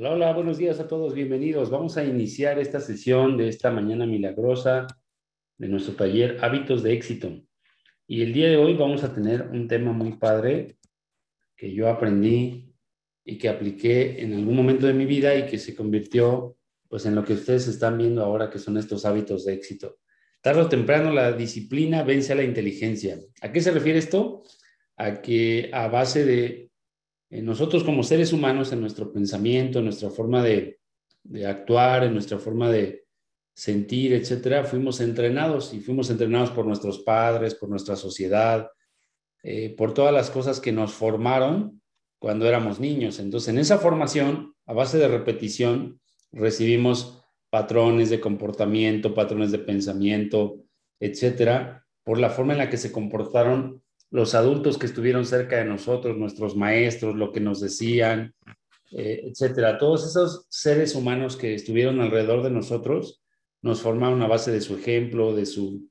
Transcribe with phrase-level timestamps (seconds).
[0.00, 1.70] Hola, hola, buenos días a todos, bienvenidos.
[1.70, 4.86] Vamos a iniciar esta sesión de esta mañana milagrosa
[5.56, 7.42] de nuestro taller Hábitos de Éxito.
[8.06, 10.78] Y el día de hoy vamos a tener un tema muy padre
[11.56, 12.72] que yo aprendí
[13.24, 16.56] y que apliqué en algún momento de mi vida y que se convirtió
[16.88, 19.98] pues en lo que ustedes están viendo ahora que son estos hábitos de éxito.
[20.40, 23.18] Tarde o temprano la disciplina vence a la inteligencia.
[23.42, 24.44] ¿A qué se refiere esto?
[24.96, 26.67] A que a base de
[27.30, 30.78] nosotros como seres humanos, en nuestro pensamiento, en nuestra forma de,
[31.46, 33.04] actuar, en nuestra forma de
[33.54, 38.70] sentir, etcétera, fuimos entrenados y fuimos entrenados por nuestros padres, por nuestra sociedad,
[39.42, 41.82] eh, por todas las cosas que nos formaron
[42.18, 43.18] cuando éramos niños.
[43.18, 46.00] Entonces, en esa formación, a base de repetición,
[46.32, 50.62] recibimos patrones de comportamiento, patrones de pensamiento,
[51.00, 55.64] etcétera, por la forma en la que se comportaron los adultos que estuvieron cerca de
[55.64, 58.34] nosotros, nuestros maestros, lo que nos decían,
[58.90, 59.78] eh, etcétera.
[59.78, 63.22] Todos esos seres humanos que estuvieron alrededor de nosotros
[63.60, 65.88] nos formaron a base de su ejemplo, de su,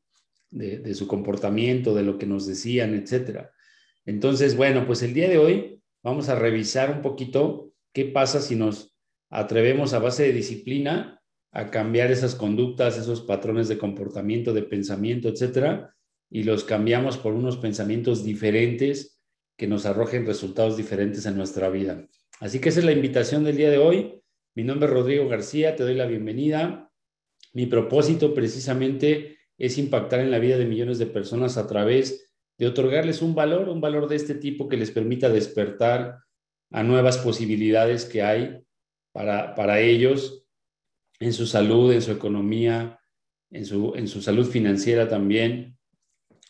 [0.50, 3.52] de, su comportamiento, de lo que nos decían, etcétera.
[4.06, 8.56] Entonces, bueno, pues el día de hoy vamos a revisar un poquito qué pasa si
[8.56, 8.95] nos
[9.30, 15.28] atrevemos a base de disciplina a cambiar esas conductas, esos patrones de comportamiento, de pensamiento,
[15.28, 15.94] etcétera,
[16.30, 19.20] y los cambiamos por unos pensamientos diferentes
[19.58, 22.08] que nos arrojen resultados diferentes en nuestra vida.
[22.39, 24.22] Así que esa es la invitación del día de hoy.
[24.55, 26.92] Mi nombre es Rodrigo García, te doy la bienvenida.
[27.53, 32.67] Mi propósito precisamente es impactar en la vida de millones de personas a través de
[32.67, 36.20] otorgarles un valor, un valor de este tipo que les permita despertar
[36.72, 38.64] a nuevas posibilidades que hay
[39.11, 40.45] para, para ellos
[41.20, 43.00] en su salud, en su economía,
[43.50, 45.77] en su, en su salud financiera también,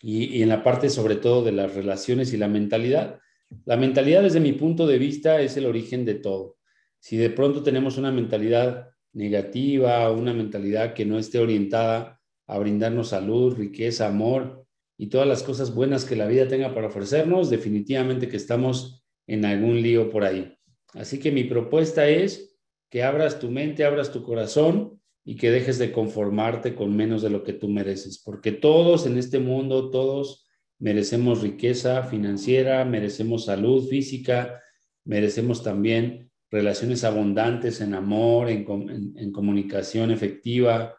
[0.02, 3.20] y, en la parte sobre todo de las relaciones y la mentalidad.
[3.66, 6.58] La mentalidad desde mi punto de vista es el origen de todo.
[7.00, 13.10] Si de pronto tenemos una mentalidad negativa, una mentalidad que no esté orientada a brindarnos
[13.10, 14.66] salud, riqueza, amor
[14.98, 19.46] y todas las cosas buenas que la vida tenga para ofrecernos, definitivamente que estamos en
[19.46, 20.58] algún lío por ahí.
[20.94, 22.58] Así que mi propuesta es
[22.90, 24.97] que abras tu mente, abras tu corazón
[25.30, 29.18] y que dejes de conformarte con menos de lo que tú mereces, porque todos en
[29.18, 30.48] este mundo, todos
[30.80, 34.64] merecemos riqueza financiera, merecemos salud física,
[35.04, 38.64] merecemos también relaciones abundantes en amor, en,
[39.34, 40.96] comunicación efectiva,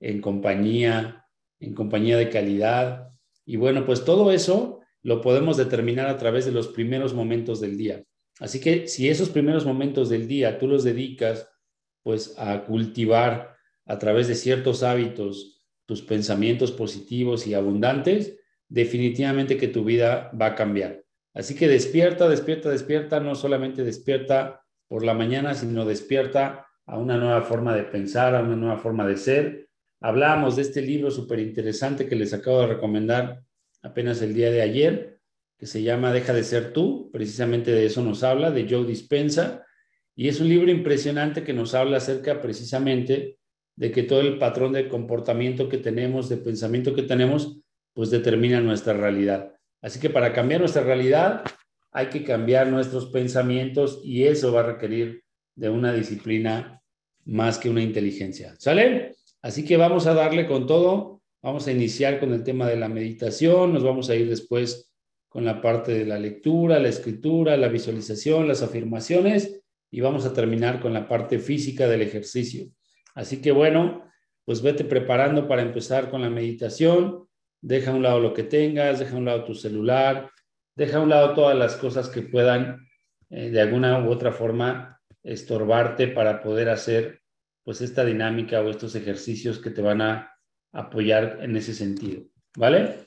[0.00, 1.24] en compañía,
[1.60, 3.10] en compañía de calidad.
[3.46, 7.78] Y bueno, pues todo eso lo podemos determinar a través de los primeros momentos del
[7.78, 8.02] día.
[8.40, 11.48] Así que si esos primeros momentos del día tú los dedicas
[12.02, 13.57] pues a cultivar
[13.88, 18.38] a través de ciertos hábitos, tus pensamientos positivos y abundantes,
[18.68, 21.02] definitivamente que tu vida va a cambiar.
[21.32, 27.16] Así que despierta, despierta, despierta, no solamente despierta por la mañana, sino despierta a una
[27.16, 29.68] nueva forma de pensar, a una nueva forma de ser.
[30.00, 33.42] Hablábamos de este libro súper interesante que les acabo de recomendar
[33.82, 35.20] apenas el día de ayer,
[35.56, 39.64] que se llama Deja de ser tú, precisamente de eso nos habla, de Joe Dispensa,
[40.14, 43.37] y es un libro impresionante que nos habla acerca precisamente
[43.78, 47.60] de que todo el patrón de comportamiento que tenemos, de pensamiento que tenemos,
[47.94, 49.54] pues determina nuestra realidad.
[49.80, 51.44] Así que para cambiar nuestra realidad
[51.92, 55.22] hay que cambiar nuestros pensamientos y eso va a requerir
[55.54, 56.82] de una disciplina
[57.24, 58.56] más que una inteligencia.
[58.58, 59.14] ¿Sale?
[59.42, 61.22] Así que vamos a darle con todo.
[61.40, 64.92] Vamos a iniciar con el tema de la meditación, nos vamos a ir después
[65.28, 70.32] con la parte de la lectura, la escritura, la visualización, las afirmaciones y vamos a
[70.32, 72.72] terminar con la parte física del ejercicio.
[73.18, 74.08] Así que bueno,
[74.44, 77.26] pues vete preparando para empezar con la meditación.
[77.60, 80.30] Deja a un lado lo que tengas, deja a un lado tu celular,
[80.76, 82.86] deja a un lado todas las cosas que puedan
[83.28, 87.20] eh, de alguna u otra forma estorbarte para poder hacer
[87.64, 90.32] pues esta dinámica o estos ejercicios que te van a
[90.72, 92.22] apoyar en ese sentido,
[92.56, 93.00] ¿vale?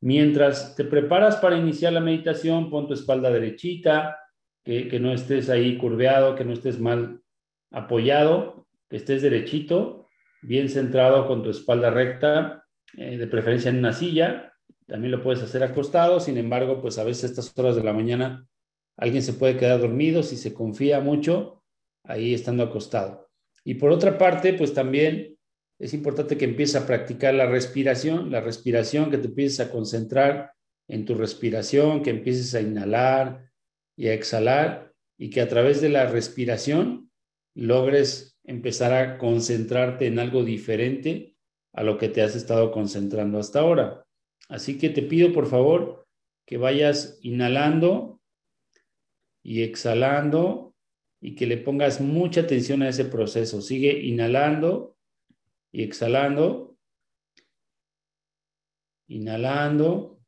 [0.00, 4.18] Mientras te preparas para iniciar la meditación, pon tu espalda derechita,
[4.64, 7.20] que, que no estés ahí curveado, que no estés mal
[7.70, 10.08] apoyado que estés derechito,
[10.42, 12.64] bien centrado con tu espalda recta,
[12.96, 14.54] eh, de preferencia en una silla.
[14.86, 17.92] También lo puedes hacer acostado, sin embargo, pues a veces a estas horas de la
[17.92, 18.46] mañana
[18.96, 21.62] alguien se puede quedar dormido si se confía mucho
[22.04, 23.28] ahí estando acostado.
[23.64, 25.36] Y por otra parte, pues también
[25.78, 30.52] es importante que empieces a practicar la respiración, la respiración, que te empieces a concentrar
[30.88, 33.50] en tu respiración, que empieces a inhalar
[33.96, 37.07] y a exhalar y que a través de la respiración
[37.58, 41.34] logres empezar a concentrarte en algo diferente
[41.72, 44.06] a lo que te has estado concentrando hasta ahora.
[44.48, 46.06] Así que te pido por favor
[46.46, 48.20] que vayas inhalando
[49.42, 50.76] y exhalando
[51.20, 53.60] y que le pongas mucha atención a ese proceso.
[53.60, 54.96] Sigue inhalando
[55.72, 56.76] y exhalando.
[59.08, 60.20] Inhalando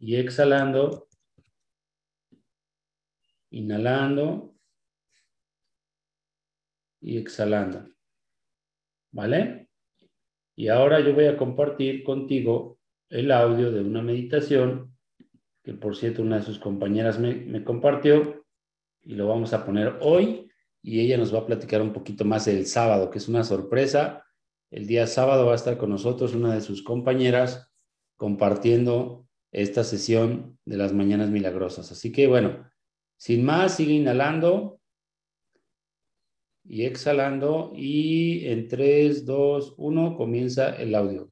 [0.00, 1.08] y exhalando.
[3.50, 4.53] Inhalando
[7.04, 7.86] y exhalando.
[9.12, 9.68] ¿Vale?
[10.56, 12.78] Y ahora yo voy a compartir contigo
[13.10, 14.96] el audio de una meditación
[15.62, 18.44] que por cierto una de sus compañeras me, me compartió
[19.02, 20.50] y lo vamos a poner hoy
[20.82, 24.24] y ella nos va a platicar un poquito más el sábado, que es una sorpresa.
[24.70, 27.70] El día sábado va a estar con nosotros una de sus compañeras
[28.16, 31.92] compartiendo esta sesión de las mañanas milagrosas.
[31.92, 32.70] Así que bueno,
[33.16, 34.80] sin más, sigue inhalando
[36.64, 41.30] y exhalando y en 3, 2, 1 comienza el audio.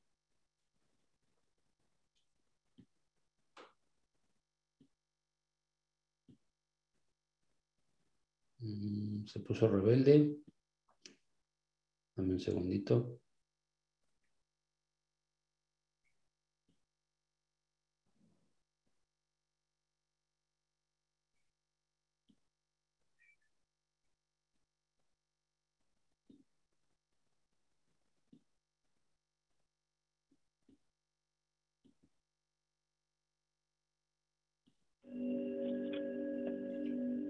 [8.61, 10.37] Mm, se puso rebelde.
[12.17, 13.22] Dame un segundito.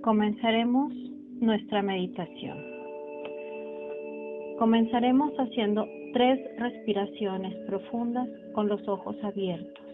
[0.03, 0.93] Comenzaremos
[1.41, 2.59] nuestra meditación.
[4.59, 9.85] Comenzaremos haciendo tres respiraciones profundas con los ojos abiertos.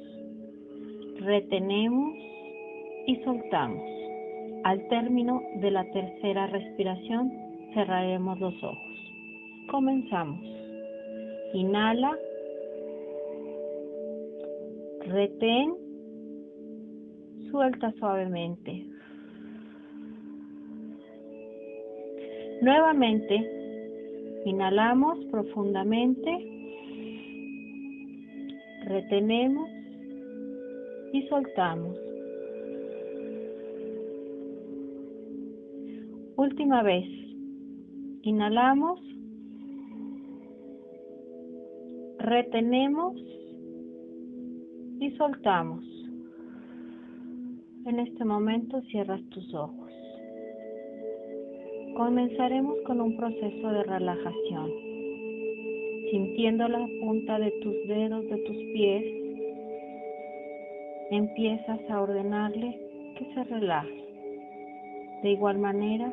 [1.20, 2.14] Retenemos
[3.06, 3.82] y soltamos.
[4.64, 7.32] Al término de la tercera respiración
[7.74, 9.12] cerraremos los ojos.
[9.70, 10.40] Comenzamos.
[11.54, 12.16] Inhala.
[15.06, 15.87] Retén.
[17.50, 18.84] Suelta suavemente.
[22.60, 26.28] Nuevamente, inhalamos profundamente,
[28.84, 29.70] retenemos
[31.12, 31.96] y soltamos.
[36.36, 37.06] Última vez,
[38.22, 39.00] inhalamos,
[42.18, 43.16] retenemos
[45.00, 45.97] y soltamos.
[47.88, 49.90] En este momento cierras tus ojos.
[51.96, 54.70] Comenzaremos con un proceso de relajación,
[56.10, 59.04] sintiendo la punta de tus dedos de tus pies.
[61.12, 62.78] Empiezas a ordenarle
[63.16, 64.04] que se relaje.
[65.22, 66.12] De igual manera,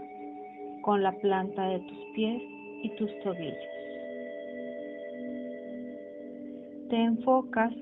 [0.81, 2.41] con la planta de tus pies
[2.83, 3.53] y tus tobillos.
[6.89, 7.73] Te enfocas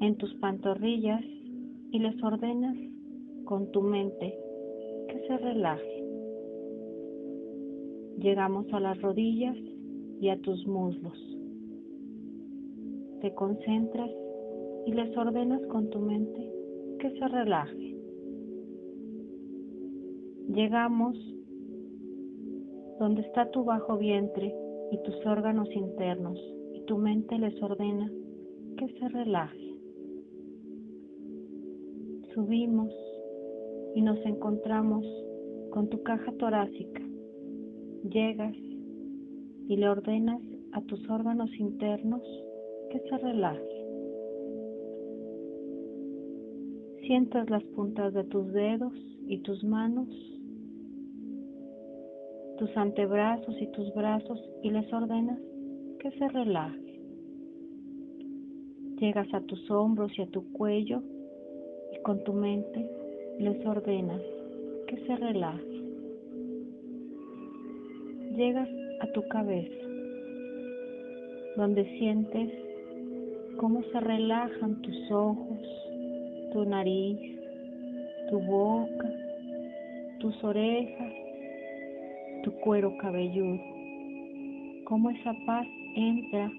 [0.00, 1.22] en tus pantorrillas
[1.94, 2.76] y les ordenas
[3.44, 4.36] con tu mente
[5.06, 6.04] que se relaje.
[8.18, 9.56] Llegamos a las rodillas
[10.20, 11.16] y a tus muslos.
[13.20, 14.10] Te concentras
[14.86, 16.50] y les ordenas con tu mente
[16.98, 17.96] que se relaje.
[20.48, 21.16] Llegamos
[22.98, 24.52] donde está tu bajo vientre
[24.90, 26.40] y tus órganos internos
[26.72, 28.10] y tu mente les ordena
[28.78, 29.63] que se relaje.
[32.34, 32.92] Subimos
[33.94, 35.06] y nos encontramos
[35.70, 37.00] con tu caja torácica
[38.10, 38.54] llegas
[39.68, 40.40] y le ordenas
[40.72, 42.22] a tus órganos internos
[42.90, 43.84] que se relajen.
[47.06, 48.92] Sientas las puntas de tus dedos
[49.26, 50.08] y tus manos,
[52.58, 55.38] tus antebrazos y tus brazos y les ordenas
[56.00, 56.84] que se relajen.
[58.98, 61.02] Llegas a tus hombros y a tu cuello
[62.04, 62.88] con tu mente
[63.40, 64.22] les ordenas
[64.86, 65.74] que se relajen
[68.36, 68.68] llegas
[69.00, 69.86] a tu cabeza,
[71.56, 72.50] donde sientes
[73.58, 75.58] cómo se relajan tus ojos,
[76.52, 77.18] tu nariz,
[78.28, 79.10] tu boca,
[80.18, 81.12] tus orejas,
[82.42, 83.60] tu cuero cabelludo,
[84.84, 86.50] cómo esa paz entra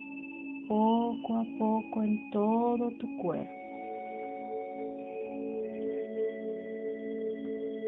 [0.68, 3.65] poco a poco en todo tu cuerpo.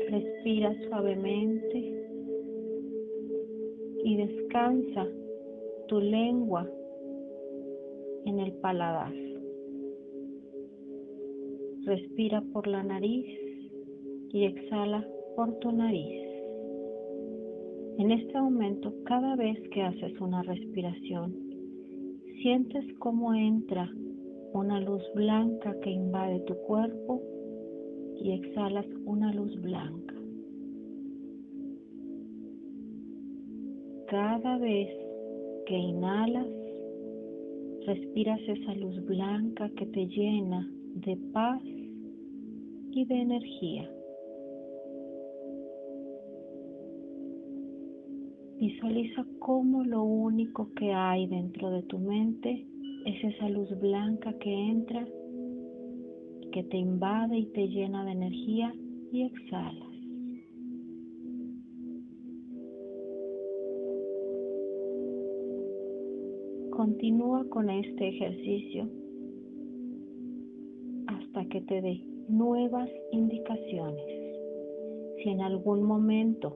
[0.09, 2.07] Respira suavemente
[4.05, 5.05] y descansa
[5.89, 6.65] tu lengua
[8.23, 9.13] en el paladar.
[11.83, 13.25] Respira por la nariz
[14.31, 16.21] y exhala por tu nariz.
[17.97, 21.35] En este momento, cada vez que haces una respiración,
[22.41, 23.91] sientes cómo entra
[24.53, 27.21] una luz blanca que invade tu cuerpo
[28.21, 30.15] y exhalas una luz blanca.
[34.07, 34.89] Cada vez
[35.65, 36.47] que inhalas,
[37.85, 43.91] respiras esa luz blanca que te llena de paz y de energía.
[48.59, 52.65] Visualiza cómo lo único que hay dentro de tu mente
[53.05, 55.07] es esa luz blanca que entra
[56.51, 58.73] que te invade y te llena de energía
[59.11, 59.87] y exhalas.
[66.71, 68.87] Continúa con este ejercicio
[71.07, 74.05] hasta que te dé nuevas indicaciones.
[75.17, 76.55] Si en algún momento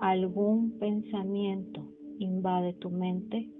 [0.00, 1.82] algún pensamiento
[2.18, 3.50] invade tu mente,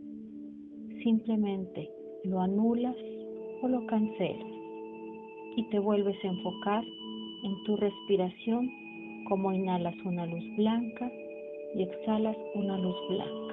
[1.03, 1.91] simplemente
[2.25, 2.97] lo anulas
[3.63, 4.56] o lo cancelas
[5.57, 6.85] y te vuelves a enfocar
[7.43, 8.71] en tu respiración
[9.29, 11.11] como inhalas una luz blanca
[11.75, 13.46] y exhalas una luz blanca.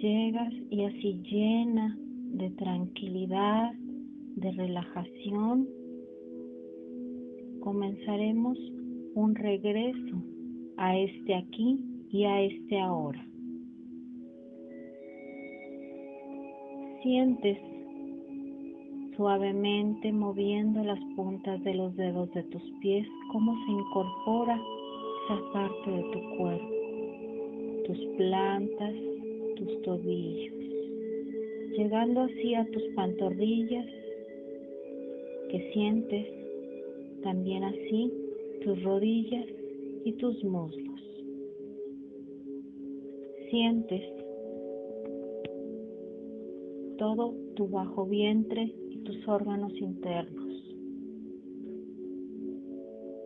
[0.00, 1.96] Llegas y así llena
[2.32, 3.72] de tranquilidad,
[4.36, 5.68] de relajación,
[7.60, 8.58] comenzaremos
[9.14, 10.22] un regreso
[10.76, 13.24] a este aquí y a este ahora.
[17.02, 17.58] Sientes
[19.16, 24.60] suavemente moviendo las puntas de los dedos de tus pies, cómo se incorpora
[25.24, 26.68] esa parte de tu cuerpo,
[27.86, 28.94] tus plantas,
[29.58, 30.54] tus tobillos,
[31.76, 33.86] llegando así a tus pantorrillas,
[35.50, 36.26] que sientes
[37.22, 38.12] también así
[38.62, 39.46] tus rodillas
[40.04, 41.00] y tus muslos.
[43.50, 44.02] Sientes
[46.98, 48.74] todo tu bajo vientre
[49.08, 50.52] tus órganos internos.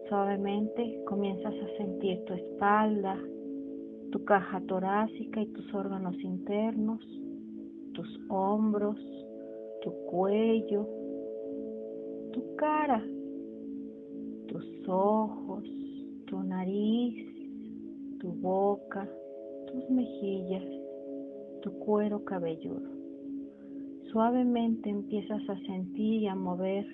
[0.09, 3.19] Suavemente comienzas a sentir tu espalda,
[4.12, 7.00] tu caja torácica y tus órganos internos,
[7.95, 8.97] tus hombros,
[9.83, 10.87] tu cuello,
[12.33, 13.02] tu cara,
[14.49, 15.64] tus ojos,
[16.26, 17.26] tu nariz,
[18.21, 19.09] tu boca,
[19.66, 20.64] tus mejillas,
[21.62, 22.90] tu cuero cabelludo.
[24.12, 26.87] Suavemente empiezas a sentir y a mover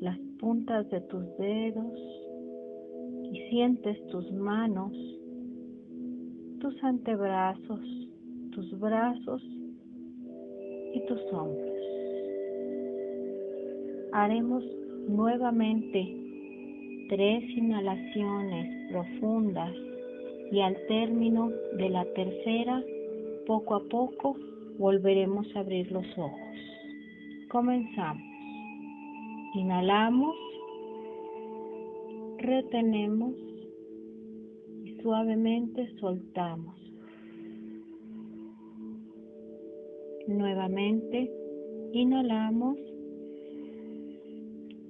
[0.00, 1.98] las puntas de tus dedos
[3.22, 4.92] y sientes tus manos,
[6.60, 7.80] tus antebrazos,
[8.52, 9.42] tus brazos
[10.94, 11.76] y tus hombros.
[14.12, 14.64] Haremos
[15.08, 16.16] nuevamente
[17.08, 19.72] tres inhalaciones profundas
[20.50, 22.82] y al término de la tercera,
[23.46, 24.36] poco a poco,
[24.78, 26.56] volveremos a abrir los ojos.
[27.48, 28.22] Comenzamos.
[29.54, 30.36] Inhalamos,
[32.38, 33.34] retenemos
[35.06, 36.74] suavemente soltamos.
[40.26, 41.30] Nuevamente,
[41.92, 42.76] inhalamos,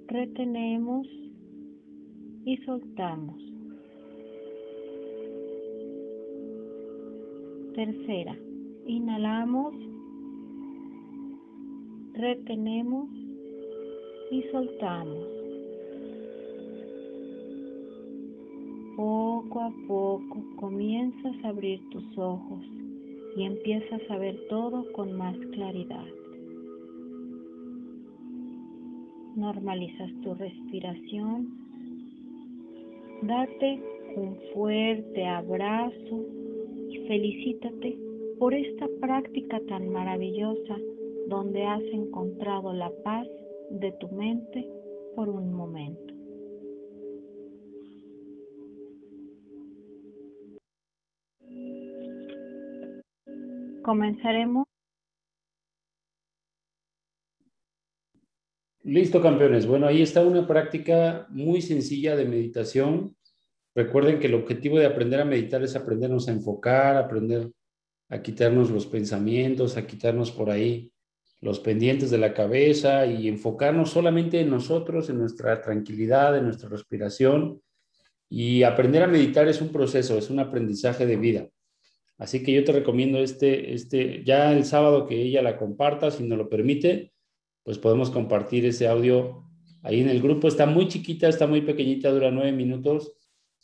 [0.06, 1.06] retenemos
[2.46, 3.36] y soltamos.
[7.74, 8.38] Tercera,
[8.86, 9.74] inhalamos,
[12.14, 13.10] retenemos
[14.30, 15.35] y soltamos.
[19.48, 22.64] Poco a poco comienzas a abrir tus ojos
[23.36, 26.04] y empiezas a ver todo con más claridad.
[29.36, 31.46] Normalizas tu respiración.
[33.22, 33.80] Date
[34.16, 36.24] un fuerte abrazo
[36.90, 37.96] y felicítate
[38.40, 40.76] por esta práctica tan maravillosa
[41.28, 43.28] donde has encontrado la paz
[43.70, 44.68] de tu mente
[45.14, 46.05] por un momento.
[53.86, 54.66] Comenzaremos.
[58.82, 59.64] Listo, campeones.
[59.64, 63.16] Bueno, ahí está una práctica muy sencilla de meditación.
[63.76, 67.52] Recuerden que el objetivo de aprender a meditar es aprendernos a enfocar, aprender
[68.08, 70.90] a quitarnos los pensamientos, a quitarnos por ahí
[71.40, 76.68] los pendientes de la cabeza y enfocarnos solamente en nosotros, en nuestra tranquilidad, en nuestra
[76.68, 77.62] respiración.
[78.28, 81.48] Y aprender a meditar es un proceso, es un aprendizaje de vida.
[82.18, 86.24] Así que yo te recomiendo este, este, ya el sábado que ella la comparta, si
[86.24, 87.12] nos lo permite,
[87.62, 89.44] pues podemos compartir ese audio
[89.82, 90.48] ahí en el grupo.
[90.48, 93.12] Está muy chiquita, está muy pequeñita, dura nueve minutos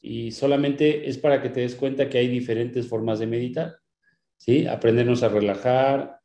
[0.00, 3.78] y solamente es para que te des cuenta que hay diferentes formas de meditar.
[4.36, 4.66] ¿sí?
[4.66, 6.20] Aprendernos a relajar,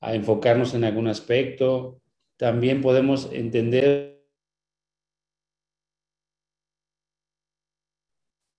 [0.00, 2.00] a enfocarnos en algún aspecto.
[2.36, 4.22] También podemos entender,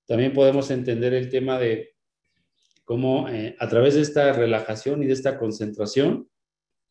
[0.08, 1.93] también podemos entender el tema de
[2.94, 6.30] cómo eh, a través de esta relajación y de esta concentración,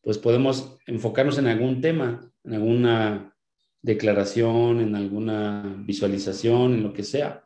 [0.01, 3.33] pues podemos enfocarnos en algún tema, en alguna
[3.81, 7.45] declaración, en alguna visualización, en lo que sea.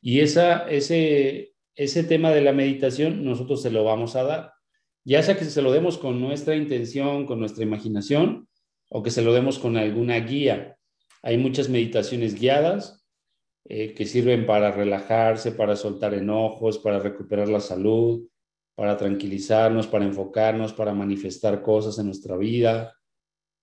[0.00, 4.52] Y esa, ese, ese tema de la meditación nosotros se lo vamos a dar.
[5.04, 8.48] Ya sea que se lo demos con nuestra intención, con nuestra imaginación,
[8.88, 10.78] o que se lo demos con alguna guía.
[11.22, 12.97] Hay muchas meditaciones guiadas
[13.70, 18.26] eh, que sirven para relajarse, para soltar enojos, para recuperar la salud,
[18.74, 22.94] para tranquilizarnos, para enfocarnos, para manifestar cosas en nuestra vida,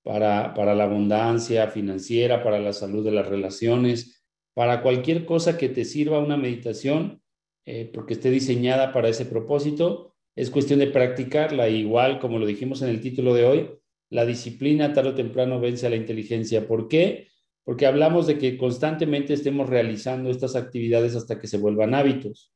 [0.04, 5.70] para, para la abundancia financiera, para la salud de las relaciones, para cualquier cosa que
[5.70, 7.24] te sirva una meditación
[7.66, 10.14] eh, porque esté diseñada para ese propósito.
[10.36, 13.72] Es cuestión de practicarla, igual como lo dijimos en el título de hoy,
[14.12, 16.68] la disciplina tarde o temprano vence a la inteligencia.
[16.68, 17.28] ¿Por qué?
[17.66, 22.54] Porque hablamos de que constantemente estemos realizando estas actividades hasta que se vuelvan hábitos.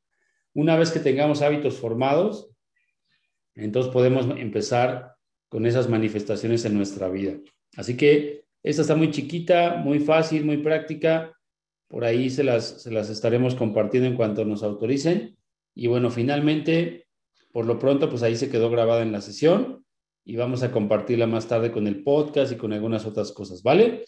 [0.53, 2.49] Una vez que tengamos hábitos formados,
[3.55, 5.15] entonces podemos empezar
[5.49, 7.37] con esas manifestaciones en nuestra vida.
[7.75, 11.33] Así que esta está muy chiquita, muy fácil, muy práctica
[11.89, 15.35] por ahí se las, se las estaremos compartiendo en cuanto nos autoricen.
[15.73, 17.07] Y bueno, finalmente,
[17.51, 19.83] por lo pronto, pues ahí se quedó grabada en la sesión
[20.23, 24.05] y vamos a compartirla más tarde con el podcast y con algunas otras cosas, ¿vale?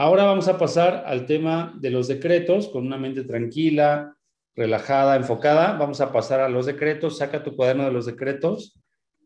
[0.00, 4.16] Ahora vamos a pasar al tema de los decretos con una mente tranquila,
[4.54, 5.76] relajada, enfocada.
[5.76, 7.18] Vamos a pasar a los decretos.
[7.18, 8.78] Saca tu cuaderno de los decretos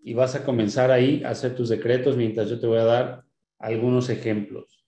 [0.02, 3.22] y vas a comenzar ahí a hacer tus decretos mientras yo te voy a dar
[3.58, 4.82] algunos ejemplos.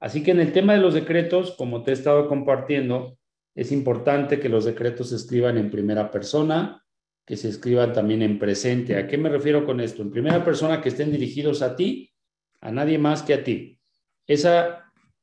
[0.00, 3.16] Así que en el tema de los decretos, como te he estado compartiendo,
[3.54, 6.84] es importante que los decretos se escriban en primera persona,
[7.24, 8.98] que se escriban también en presente.
[8.98, 10.02] ¿A qué me refiero con esto?
[10.02, 12.12] En primera persona que estén dirigidos a ti,
[12.60, 13.78] a nadie más que a ti.
[14.26, 14.81] Esa,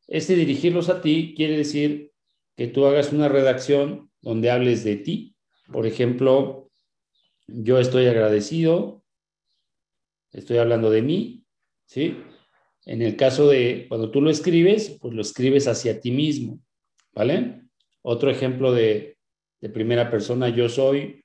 [0.10, 2.12] este dirigirlos a ti quiere decir
[2.58, 5.36] que tú hagas una redacción donde hables de ti.
[5.72, 6.70] Por ejemplo,
[7.48, 9.04] yo estoy agradecido,
[10.32, 11.46] estoy hablando de mí,
[11.86, 12.18] ¿sí?
[12.86, 16.60] En el caso de cuando tú lo escribes, pues lo escribes hacia ti mismo,
[17.14, 17.62] ¿vale?
[18.02, 19.18] Otro ejemplo de,
[19.74, 21.24] primera persona, yo soy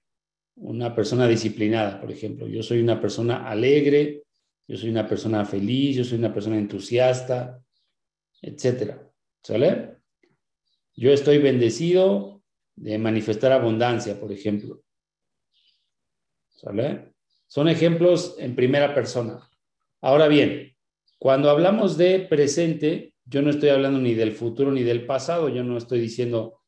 [0.56, 2.48] una persona disciplinada, por ejemplo.
[2.48, 4.24] Yo soy una persona alegre,
[4.66, 7.63] yo soy una persona feliz, yo soy una persona entusiasta,
[8.44, 9.10] etcétera.
[9.42, 9.96] ¿Sale?
[10.94, 12.42] Yo estoy bendecido
[12.76, 14.82] de manifestar abundancia, por ejemplo.
[16.50, 17.14] ¿Sale?
[17.46, 19.48] Son ejemplos en primera persona.
[20.00, 20.74] Ahora bien,
[21.18, 25.64] cuando hablamos de presente, yo no estoy hablando ni del futuro ni del pasado, yo
[25.64, 26.60] no estoy diciendo,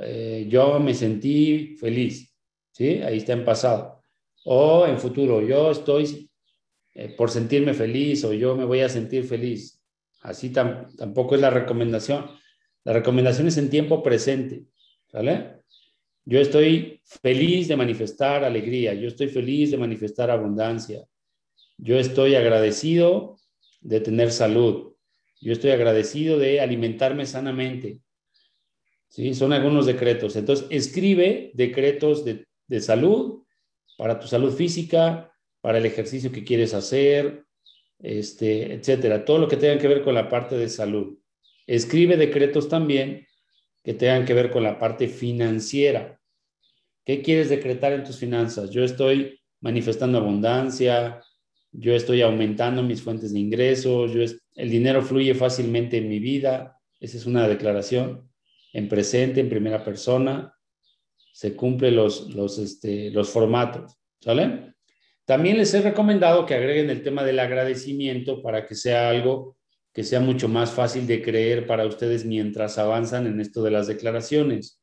[0.00, 2.34] eh, yo me sentí feliz,
[2.72, 3.02] ¿sí?
[3.02, 4.02] Ahí está en pasado.
[4.44, 6.30] O en futuro, yo estoy
[6.94, 9.81] eh, por sentirme feliz o yo me voy a sentir feliz.
[10.22, 12.26] Así tampoco es la recomendación.
[12.84, 14.64] La recomendación es en tiempo presente.
[16.24, 21.04] Yo estoy feliz de manifestar alegría, yo estoy feliz de manifestar abundancia,
[21.76, 23.36] yo estoy agradecido
[23.80, 24.94] de tener salud.
[25.40, 28.00] Yo estoy agradecido de alimentarme sanamente.
[29.08, 29.34] ¿Sí?
[29.34, 30.36] Son algunos decretos.
[30.36, 33.42] Entonces, escribe decretos de, de salud
[33.98, 37.44] para tu salud física, para el ejercicio que quieres hacer,
[38.02, 39.24] este, etcétera.
[39.24, 41.18] Todo lo que tenga que ver con la parte de salud.
[41.66, 43.26] Escribe decretos también
[43.84, 46.20] que tengan que ver con la parte financiera.
[47.04, 48.70] ¿Qué quieres decretar en tus finanzas?
[48.70, 51.20] Yo estoy manifestando abundancia,
[51.72, 54.22] yo estoy aumentando mis fuentes de ingresos, yo
[54.54, 56.78] el dinero fluye fácilmente en mi vida.
[57.00, 58.28] Esa es una declaración
[58.72, 60.54] en presente, en primera persona.
[61.32, 63.96] Se cumplen los, los, este, los formatos.
[64.20, 64.71] ¿Sale?
[65.24, 69.56] También les he recomendado que agreguen el tema del agradecimiento para que sea algo
[69.92, 73.86] que sea mucho más fácil de creer para ustedes mientras avanzan en esto de las
[73.86, 74.80] declaraciones.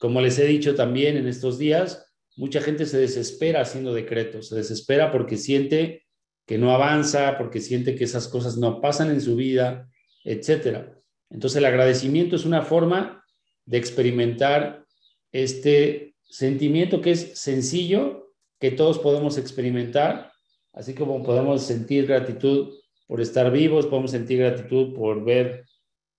[0.00, 4.56] Como les he dicho también en estos días, mucha gente se desespera haciendo decretos, se
[4.56, 6.06] desespera porque siente
[6.46, 9.88] que no avanza, porque siente que esas cosas no pasan en su vida,
[10.24, 10.88] etc.
[11.30, 13.24] Entonces el agradecimiento es una forma
[13.64, 14.84] de experimentar
[15.30, 18.27] este sentimiento que es sencillo,
[18.58, 20.32] que todos podemos experimentar,
[20.72, 22.74] así como podemos sentir gratitud
[23.06, 25.64] por estar vivos, podemos sentir gratitud por ver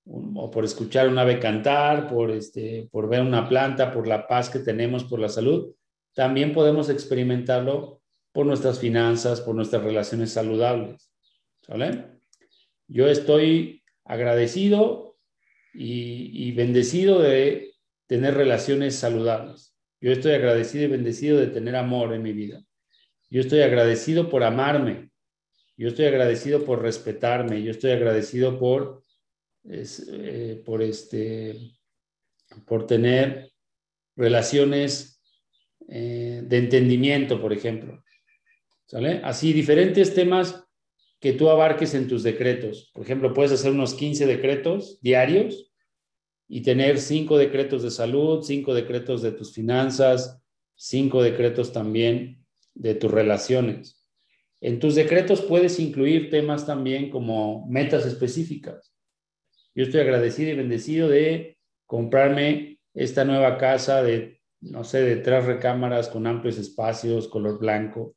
[0.05, 4.49] o por escuchar un ave cantar, por, este, por ver una planta, por la paz
[4.49, 5.75] que tenemos, por la salud.
[6.15, 11.11] También podemos experimentarlo por nuestras finanzas, por nuestras relaciones saludables.
[11.61, 12.05] ¿Sale?
[12.87, 15.17] Yo estoy agradecido
[15.73, 17.75] y, y bendecido de
[18.07, 19.75] tener relaciones saludables.
[20.01, 22.63] Yo estoy agradecido y bendecido de tener amor en mi vida.
[23.29, 25.09] Yo estoy agradecido por amarme.
[25.77, 29.01] Yo estoy agradecido por respetarme, yo estoy agradecido por,
[29.63, 31.71] eh, por, este,
[32.65, 33.53] por tener
[34.17, 35.21] relaciones
[35.87, 38.03] eh, de entendimiento, por ejemplo.
[38.87, 39.21] ¿Sale?
[39.23, 40.65] Así, diferentes temas
[41.21, 42.91] que tú abarques en tus decretos.
[42.93, 45.68] Por ejemplo, puedes hacer unos 15 decretos diarios
[46.49, 50.41] y tener cinco decretos de salud, cinco decretos de tus finanzas,
[50.75, 54.03] cinco decretos también de tus relaciones.
[54.59, 58.93] En tus decretos puedes incluir temas también como metas específicas.
[59.75, 65.45] Yo estoy agradecido y bendecido de comprarme esta nueva casa de, no sé, de tres
[65.45, 68.15] recámaras con amplios espacios, color blanco.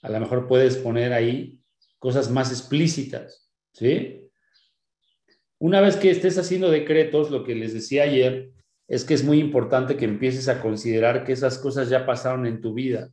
[0.00, 1.60] A lo mejor puedes poner ahí
[1.98, 4.25] cosas más explícitas, ¿sí?
[5.58, 8.50] Una vez que estés haciendo decretos, lo que les decía ayer
[8.88, 12.60] es que es muy importante que empieces a considerar que esas cosas ya pasaron en
[12.60, 13.10] tu vida.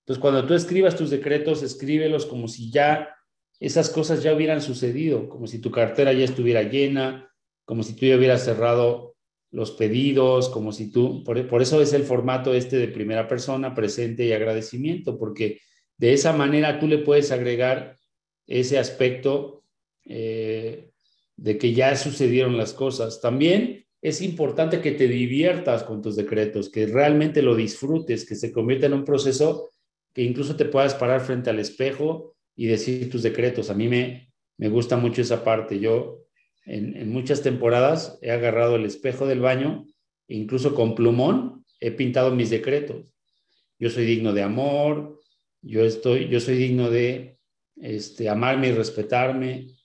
[0.00, 3.16] Entonces, cuando tú escribas tus decretos, escríbelos como si ya
[3.58, 7.32] esas cosas ya hubieran sucedido, como si tu cartera ya estuviera llena,
[7.64, 9.16] como si tú ya hubieras cerrado
[9.50, 14.24] los pedidos, como si tú, por, eso es el formato este de primera persona, presente
[14.24, 15.60] y agradecimiento, porque
[15.96, 17.96] de esa manera tú le puedes agregar
[18.46, 19.64] ese aspecto
[20.04, 20.90] eh,
[21.36, 23.20] de que ya sucedieron las cosas.
[23.20, 28.52] También es importante que te diviertas con tus decretos, que realmente lo disfrutes, que se
[28.52, 29.70] convierta en un proceso
[30.14, 33.68] que incluso te puedas parar frente al espejo y decir tus decretos.
[33.68, 35.78] A mí me, me gusta mucho esa parte.
[35.78, 36.26] Yo
[36.64, 39.86] en, muchas temporadas he agarrado el espejo del baño,
[40.28, 43.14] incluso con plumón he pintado mis decretos.
[43.78, 45.20] Yo soy digno de amor,
[45.62, 47.38] yo, estoy, yo soy digno de
[47.76, 49.75] este, amarme y respetarme,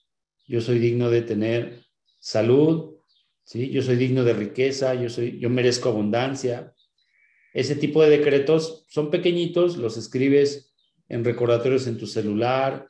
[0.52, 1.80] yo soy digno de tener
[2.20, 2.96] salud,
[3.42, 3.70] ¿sí?
[3.70, 6.74] yo soy digno de riqueza, yo, soy, yo merezco abundancia,
[7.54, 10.74] ese tipo de decretos son pequeñitos, los escribes
[11.08, 12.86] en recordatorios en tu celular,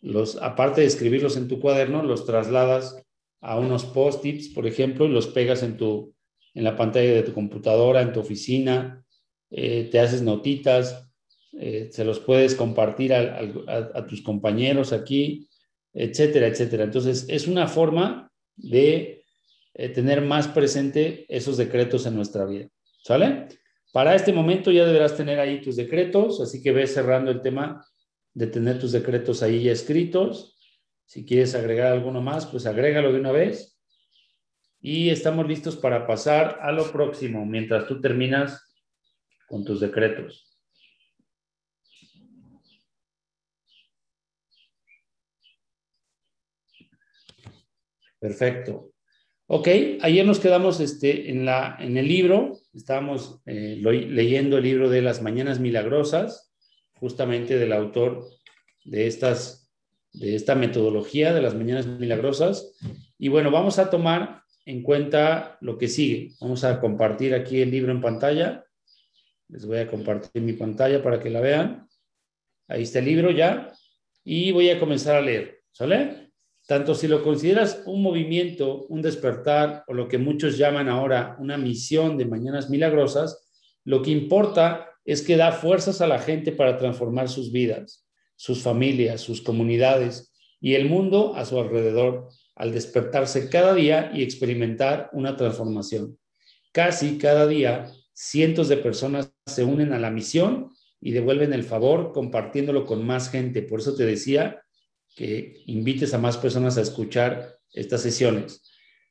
[0.00, 3.00] los, aparte de escribirlos en tu cuaderno, los trasladas
[3.40, 6.16] a unos post-its, por ejemplo, y los pegas en, tu,
[6.52, 9.04] en la pantalla de tu computadora, en tu oficina,
[9.52, 11.08] eh, te haces notitas,
[11.52, 15.48] eh, se los puedes compartir a, tus compañeros aquí,
[15.94, 16.84] etcétera, etcétera.
[16.84, 19.24] Entonces, es una forma de
[19.74, 22.68] eh, tener más presente esos decretos en nuestra vida.
[23.02, 23.48] ¿Sale?
[23.92, 27.84] Para este momento ya deberás tener ahí tus decretos, así que ves cerrando el tema
[28.32, 30.58] de tener tus decretos ahí ya escritos.
[31.06, 33.78] Si quieres agregar alguno más, pues agrégalo de una vez.
[34.80, 38.74] Y estamos listos para pasar a lo próximo, mientras tú terminas
[39.46, 40.53] con tus decretos.
[48.24, 48.90] Perfecto.
[49.48, 49.68] Ok,
[50.00, 55.02] ayer nos quedamos este, en, la, en el libro, estábamos eh, leyendo el libro de
[55.02, 56.50] las Mañanas Milagrosas,
[56.94, 58.24] justamente del autor
[58.86, 59.70] de, estas,
[60.14, 62.78] de esta metodología de las Mañanas Milagrosas.
[63.18, 66.32] Y bueno, vamos a tomar en cuenta lo que sigue.
[66.40, 68.64] Vamos a compartir aquí el libro en pantalla.
[69.48, 71.86] Les voy a compartir mi pantalla para que la vean.
[72.68, 73.70] Ahí está el libro ya.
[74.24, 75.60] Y voy a comenzar a leer.
[75.72, 76.23] ¿Sale?
[76.66, 81.58] Tanto si lo consideras un movimiento, un despertar o lo que muchos llaman ahora una
[81.58, 83.46] misión de mañanas milagrosas,
[83.84, 88.62] lo que importa es que da fuerzas a la gente para transformar sus vidas, sus
[88.62, 95.10] familias, sus comunidades y el mundo a su alrededor al despertarse cada día y experimentar
[95.12, 96.18] una transformación.
[96.72, 102.12] Casi cada día cientos de personas se unen a la misión y devuelven el favor
[102.12, 103.60] compartiéndolo con más gente.
[103.60, 104.63] Por eso te decía
[105.14, 108.62] que invites a más personas a escuchar estas sesiones.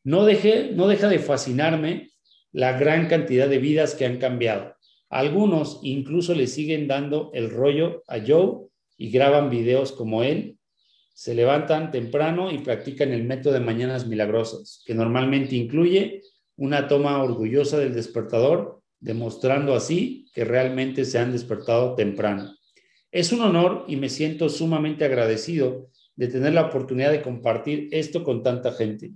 [0.03, 2.11] No, deje, no deja de fascinarme
[2.51, 4.75] la gran cantidad de vidas que han cambiado.
[5.09, 10.57] Algunos incluso le siguen dando el rollo a Joe y graban videos como él.
[11.13, 16.21] Se levantan temprano y practican el método de mañanas milagrosas, que normalmente incluye
[16.55, 22.55] una toma orgullosa del despertador, demostrando así que realmente se han despertado temprano.
[23.11, 28.23] Es un honor y me siento sumamente agradecido de tener la oportunidad de compartir esto
[28.23, 29.13] con tanta gente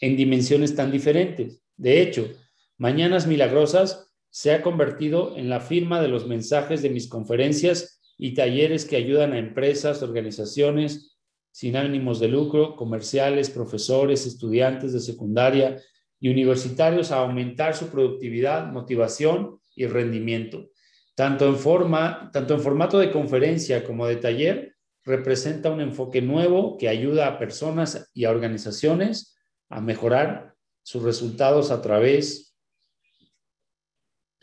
[0.00, 1.62] en dimensiones tan diferentes.
[1.76, 2.28] De hecho,
[2.76, 8.34] Mañanas Milagrosas se ha convertido en la firma de los mensajes de mis conferencias y
[8.34, 11.16] talleres que ayudan a empresas, organizaciones
[11.50, 15.82] sin ánimos de lucro, comerciales, profesores, estudiantes de secundaria
[16.20, 20.68] y universitarios a aumentar su productividad, motivación y rendimiento.
[21.16, 24.76] Tanto en, forma, tanto en formato de conferencia como de taller,
[25.08, 29.36] representa un enfoque nuevo que ayuda a personas y a organizaciones
[29.70, 32.54] a mejorar sus resultados a través,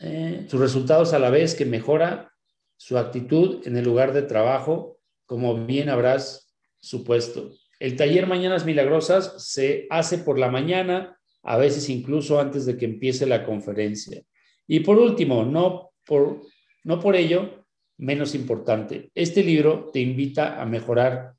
[0.00, 2.32] eh, sus resultados a la vez que mejora
[2.76, 7.52] su actitud en el lugar de trabajo, como bien habrás supuesto.
[7.78, 12.86] El taller Mañanas Milagrosas se hace por la mañana, a veces incluso antes de que
[12.86, 14.22] empiece la conferencia.
[14.66, 16.42] Y por último, no por,
[16.82, 17.65] no por ello
[17.98, 21.34] menos importante, este libro te invita a mejorar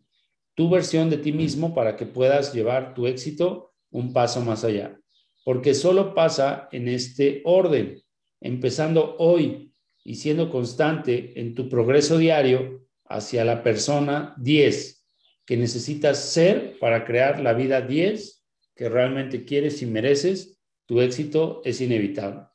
[0.56, 5.00] tu versión de ti mismo para que puedas llevar tu éxito un paso más allá.
[5.44, 8.02] Porque solo pasa en este orden,
[8.42, 9.72] empezando hoy
[10.04, 15.06] y siendo constante en tu progreso diario hacia la persona 10
[15.46, 18.44] que necesitas ser para crear la vida 10
[18.76, 22.48] que realmente quieres y mereces, tu éxito es inevitable.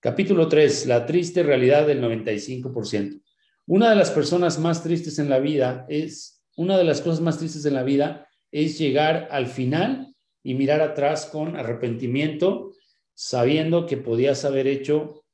[0.00, 0.86] Capítulo 3.
[0.86, 3.20] La triste realidad del 95%.
[3.66, 7.38] Una de las personas más tristes en la vida es, una de las cosas más
[7.38, 12.74] tristes en la vida es llegar al final y mirar atrás con arrepentimiento,
[13.14, 15.24] sabiendo que podías haber hecho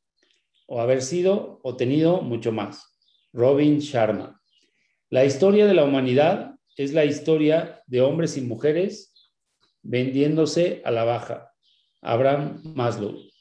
[0.67, 2.97] o haber sido o tenido mucho más.
[3.35, 4.41] Robin Sharma.
[5.11, 9.13] La historia de la humanidad es la historia de hombres y mujeres
[9.83, 11.53] vendiéndose a la baja.
[12.01, 13.34] Abraham Maslow.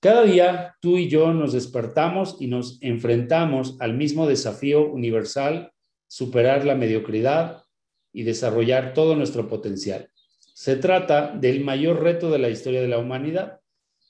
[0.00, 5.72] Cada día tú y yo nos despertamos y nos enfrentamos al mismo desafío universal,
[6.08, 7.64] superar la mediocridad
[8.10, 10.10] y desarrollar todo nuestro potencial.
[10.54, 13.60] Se trata del mayor reto de la historia de la humanidad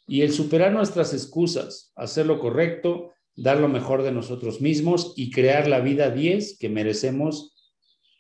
[0.07, 5.33] y el superar nuestras excusas, hacer lo correcto, dar lo mejor de nosotros mismos y
[5.33, 7.73] crear la vida 10 que merecemos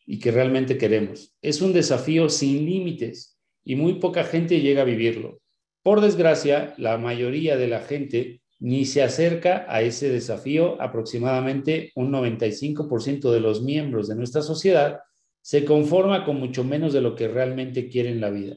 [0.06, 1.36] y que realmente queremos.
[1.40, 5.40] Es un desafío sin límites y muy poca gente llega a vivirlo.
[5.82, 10.80] Por desgracia, la mayoría de la gente ni se acerca a ese desafío.
[10.80, 15.00] Aproximadamente un 95% de los miembros de nuestra sociedad
[15.40, 18.56] se conforma con mucho menos de lo que realmente quiere en la vida.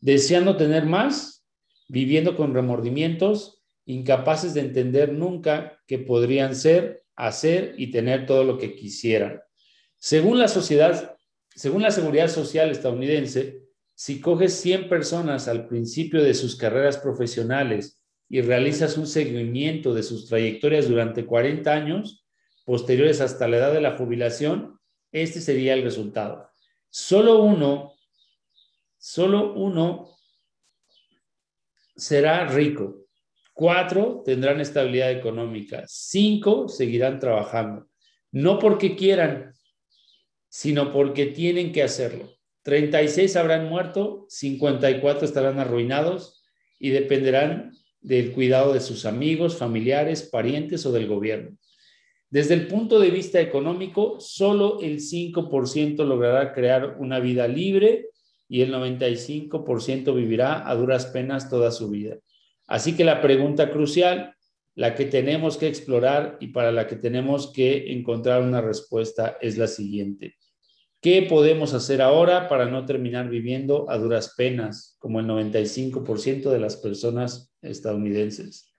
[0.00, 1.46] Deseando tener más,
[1.88, 8.58] viviendo con remordimientos, incapaces de entender nunca que podrían ser, hacer y tener todo lo
[8.58, 9.40] que quisieran.
[9.96, 11.16] Según la sociedad,
[11.54, 13.67] según la seguridad social estadounidense,
[14.00, 20.04] si coges 100 personas al principio de sus carreras profesionales y realizas un seguimiento de
[20.04, 22.24] sus trayectorias durante 40 años,
[22.64, 24.78] posteriores hasta la edad de la jubilación,
[25.10, 26.48] este sería el resultado.
[26.88, 27.94] Solo uno,
[28.98, 30.16] solo uno
[31.96, 33.08] será rico.
[33.52, 35.82] Cuatro tendrán estabilidad económica.
[35.88, 37.88] Cinco seguirán trabajando.
[38.30, 39.54] No porque quieran,
[40.48, 42.37] sino porque tienen que hacerlo.
[42.68, 46.44] 36 habrán muerto, 54 estarán arruinados
[46.78, 51.56] y dependerán del cuidado de sus amigos, familiares, parientes o del gobierno.
[52.28, 58.10] Desde el punto de vista económico, solo el 5% logrará crear una vida libre
[58.50, 62.18] y el 95% vivirá a duras penas toda su vida.
[62.66, 64.34] Así que la pregunta crucial,
[64.74, 69.56] la que tenemos que explorar y para la que tenemos que encontrar una respuesta es
[69.56, 70.37] la siguiente.
[71.00, 76.58] ¿Qué podemos hacer ahora para no terminar viviendo a duras penas, como el 95% de
[76.58, 78.74] las personas estadounidenses?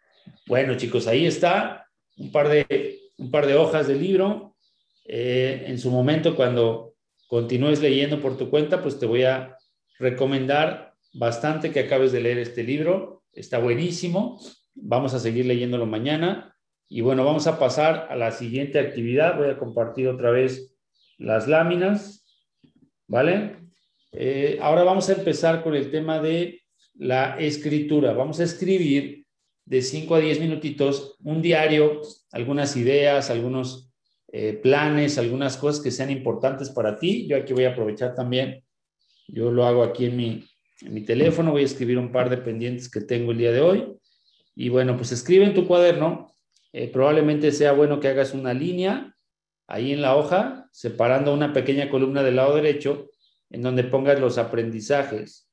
[0.45, 4.57] Bueno, chicos, ahí está un par de, un par de hojas del libro.
[5.05, 6.95] Eh, en su momento, cuando
[7.27, 9.55] continúes leyendo por tu cuenta, pues te voy a
[9.97, 13.23] recomendar bastante que acabes de leer este libro.
[13.31, 14.41] Está buenísimo.
[14.75, 16.53] Vamos a seguir leyéndolo mañana.
[16.89, 19.37] Y bueno, vamos a pasar a la siguiente actividad.
[19.37, 20.75] Voy a compartir otra vez
[21.19, 22.25] las láminas,
[23.07, 23.57] ¿vale?
[24.11, 26.61] Eh, ahora vamos a empezar con el tema de
[26.95, 28.13] la escritura.
[28.13, 29.25] Vamos a escribir
[29.65, 32.01] de 5 a 10 minutitos, un diario,
[32.31, 33.91] algunas ideas, algunos
[34.31, 37.27] eh, planes, algunas cosas que sean importantes para ti.
[37.27, 38.63] Yo aquí voy a aprovechar también,
[39.27, 40.43] yo lo hago aquí en mi,
[40.81, 43.61] en mi teléfono, voy a escribir un par de pendientes que tengo el día de
[43.61, 43.93] hoy.
[44.55, 46.33] Y bueno, pues escribe en tu cuaderno.
[46.71, 49.15] Eh, probablemente sea bueno que hagas una línea
[49.69, 53.09] ahí en la hoja, separando una pequeña columna del lado derecho,
[53.51, 55.47] en donde pongas los aprendizajes.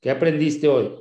[0.00, 0.94] ¿Qué aprendiste hoy?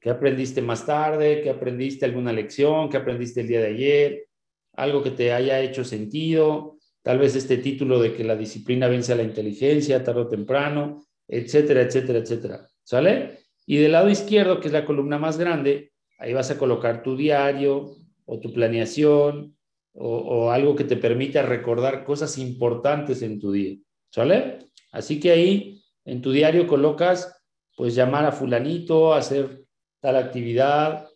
[0.00, 1.42] ¿Qué aprendiste más tarde?
[1.42, 2.88] ¿Qué aprendiste alguna lección?
[2.88, 4.28] ¿Qué aprendiste el día de ayer?
[4.74, 6.76] Algo que te haya hecho sentido.
[7.02, 11.06] Tal vez este título de que la disciplina vence a la inteligencia tarde o temprano,
[11.28, 12.66] etcétera, etcétera, etcétera.
[12.82, 13.38] ¿Sale?
[13.64, 17.16] Y del lado izquierdo, que es la columna más grande, ahí vas a colocar tu
[17.16, 19.55] diario o tu planeación
[19.98, 23.76] o, algo que te permita recordar cosas importantes en tu día.
[24.10, 24.58] ¿Sale?
[24.92, 27.34] Así que ahí en tu diario colocas,
[27.76, 29.64] pues llamar a fulanito, hacer
[30.00, 31.08] tal actividad,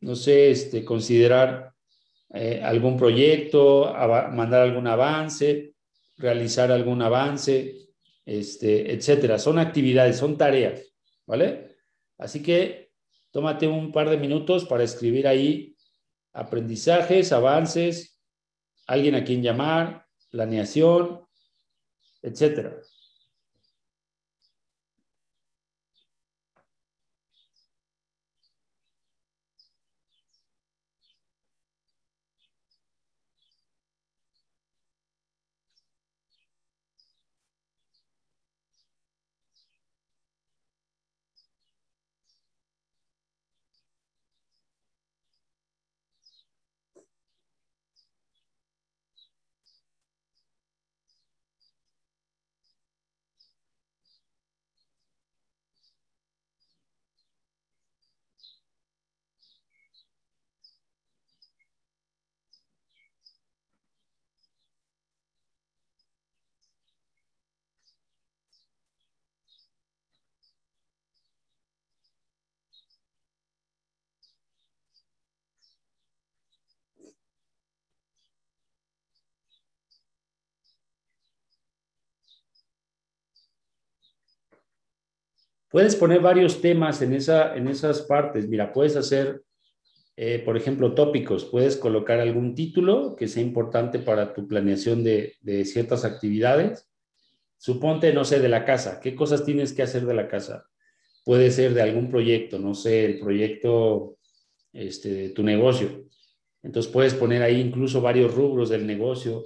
[0.00, 1.72] no sé, este, considerar
[2.34, 3.92] eh, algún proyecto,
[4.32, 5.74] mandar algún avance,
[6.16, 7.88] realizar algún avance,
[8.24, 9.38] este, etcétera.
[9.38, 10.92] Son actividades, son tareas,
[11.26, 11.76] ¿vale?
[12.18, 12.90] Así que
[13.30, 15.76] tómate un par de minutos para escribir ahí
[16.32, 18.17] aprendizajes, avances,
[18.88, 21.20] alguien a quien llamar, planeación,
[22.22, 22.78] etcétera.
[85.70, 88.48] Puedes poner varios temas en, esa, en esas partes.
[88.48, 89.42] Mira, puedes hacer,
[90.16, 91.44] eh, por ejemplo, tópicos.
[91.44, 96.88] Puedes colocar algún título que sea importante para tu planeación de, ciertas actividades.
[97.58, 98.98] Suponte, no sé, de la casa.
[99.00, 100.64] ¿Qué cosas tienes que hacer de la casa?
[101.24, 104.16] Puede ser de algún proyecto, no sé, el proyecto
[104.72, 106.08] este, de tu negocio.
[106.62, 109.44] Entonces puedes poner ahí incluso varios rubros del negocio,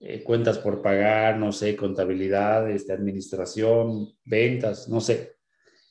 [0.00, 5.33] eh, cuentas por pagar, no sé, contabilidad, este, administración, ventas, no sé.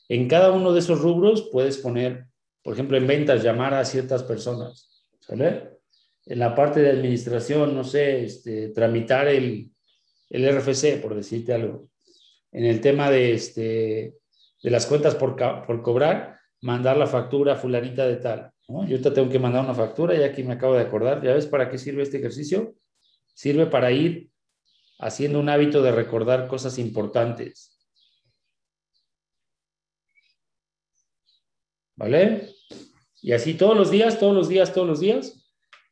[0.10, 2.26] En cada uno de esos rubros puedes poner,
[2.62, 5.70] por ejemplo, en ventas, llamar a ciertas personas, ¿sale?
[6.26, 9.72] En la parte de administración, no sé, este, tramitar el,
[10.30, 11.90] RFC, por decirte algo.
[12.52, 14.16] En el tema de, este,
[14.62, 15.36] de las cuentas por,
[15.66, 18.54] por cobrar, mandar la factura fulanita de tal.
[18.88, 21.22] Yo te tengo que mandar una factura y aquí me acabo de acordar.
[21.22, 22.74] ¿Ya ves para qué sirve este ejercicio?
[23.34, 24.30] Sirve para ir
[25.00, 27.73] haciendo un hábito de recordar cosas importantes.
[31.96, 32.50] ¿Vale?
[33.22, 35.44] Y así todos los días, todos los días, todos los días,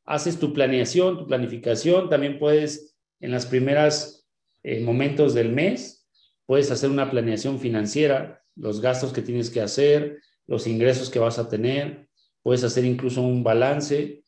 [0.06, 4.28] haces tu planeación, tu planificación, también puedes en las primeras
[4.64, 6.08] eh, momentos del mes,
[6.46, 11.40] puedes hacer una planeación financiera, los gastos que tienes que hacer, los ingresos que vas
[11.40, 12.10] a tener,
[12.44, 14.24] puedes hacer incluso un balance,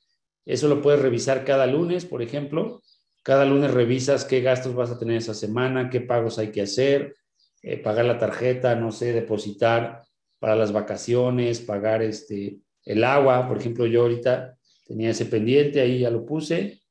[0.45, 2.81] eso lo puedes revisar cada lunes, por ejemplo,
[3.23, 7.15] cada lunes revisas qué gastos vas a tener esa semana, qué pagos hay que hacer,
[7.61, 10.03] eh, pagar la tarjeta, no sé, depositar
[10.43, 13.47] para las vacaciones, pagar este, el agua.
[13.47, 16.81] Por ejemplo, yo ahorita tenía ese pendiente, ahí ya lo puse.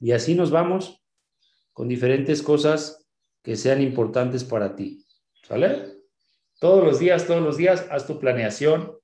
[0.00, 1.00] Y así nos vamos
[1.72, 3.08] con diferentes cosas
[3.44, 5.06] que sean importantes para ti.
[5.46, 6.00] ¿Sale?
[6.58, 8.98] Todos los días, todos los días, haz tu planeación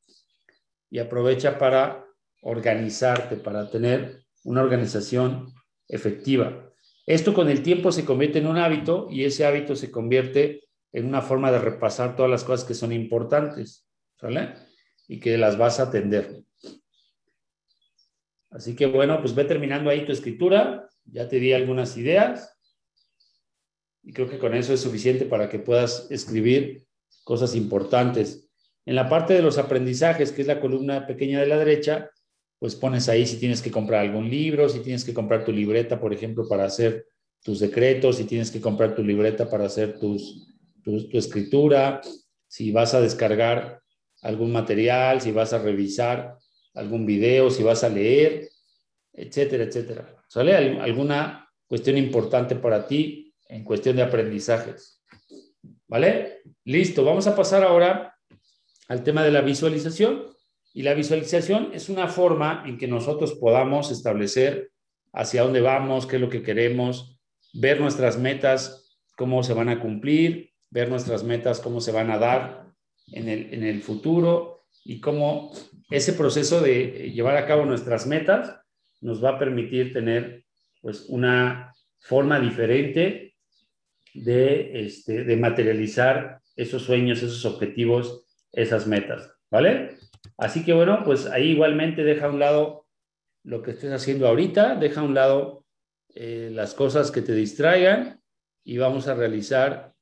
[0.91, 2.05] y aprovecha para
[2.43, 5.55] organizarte, para tener una organización
[5.87, 6.73] efectiva.
[7.07, 10.65] Esto con el tiempo se convierte en un hábito y ese hábito se convierte
[10.95, 13.85] en una forma de repasar todas las cosas que son importantes,
[14.19, 14.55] ¿sale?
[15.09, 16.45] Y que las vas a atender.
[18.51, 22.57] Así que bueno, pues ve terminando ahí tu escritura, ya te di algunas ideas
[24.05, 26.87] y creo que con eso es suficiente para que puedas escribir
[27.25, 28.49] cosas importantes.
[28.87, 32.09] En la parte de los aprendizajes, que es la columna pequeña de la derecha,
[32.61, 35.99] pues pones ahí si tienes que comprar algún libro, si tienes que comprar tu libreta,
[35.99, 37.07] por ejemplo, para hacer
[37.43, 40.44] tus decretos, si tienes que comprar tu libreta para hacer tus
[40.85, 42.01] tu, escritura,
[42.47, 43.81] si vas a descargar
[44.23, 46.37] algún material, si vas a revisar
[46.75, 48.49] algún video, si vas a leer,
[49.13, 50.25] etcétera, etcétera.
[50.29, 50.55] ¿Sale?
[50.81, 55.03] ¿Alguna cuestión importante para ti en cuestión de aprendizajes?
[55.89, 56.43] ¿Vale?
[56.65, 58.15] Listo, vamos a pasar ahora
[58.89, 60.27] al tema de la visualización.
[60.77, 64.73] Y la visualización es una forma en que nosotros podamos establecer
[65.13, 67.17] hacia dónde vamos, qué es lo que queremos,
[67.53, 72.19] ver nuestras metas, cómo se van a cumplir, ver nuestras metas, cómo se van a
[72.19, 72.67] dar
[73.13, 75.53] en el, en el futuro y cómo
[75.89, 78.59] ese proceso de llevar a cabo nuestras metas
[79.01, 80.45] nos va a permitir tener
[80.83, 83.37] pues una forma diferente
[84.15, 89.97] de, este, de materializar esos sueños, esos objetivos, esas metas, ¿vale?
[90.37, 92.87] Así que bueno, pues ahí igualmente deja a un lado
[93.45, 95.65] lo que estés haciendo ahorita, deja a un lado
[96.17, 98.21] eh, las cosas que te distraigan
[98.65, 99.94] y vamos a realizar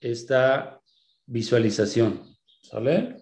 [0.00, 0.80] esta
[1.26, 2.22] visualización.
[2.62, 3.16] ¿Sale?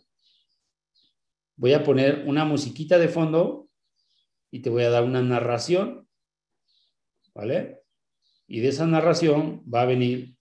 [1.56, 3.68] Voy a poner una musiquita de fondo
[4.50, 6.08] y te voy a dar una narración.
[7.34, 7.80] ¿Vale?
[8.46, 10.36] Y de esa narración va a venir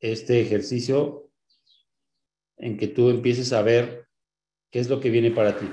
[0.00, 1.30] este ejercicio
[2.56, 4.06] en que tú empieces a ver
[4.70, 5.66] qué es lo que viene para ti.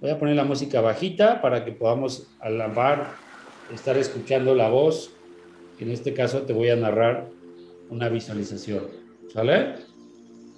[0.00, 3.16] Voy a poner la música bajita para que podamos alabar,
[3.72, 5.12] estar escuchando la voz.
[5.80, 7.28] En este caso te voy a narrar
[7.90, 8.84] una visualización.
[9.32, 9.74] ¿Sale?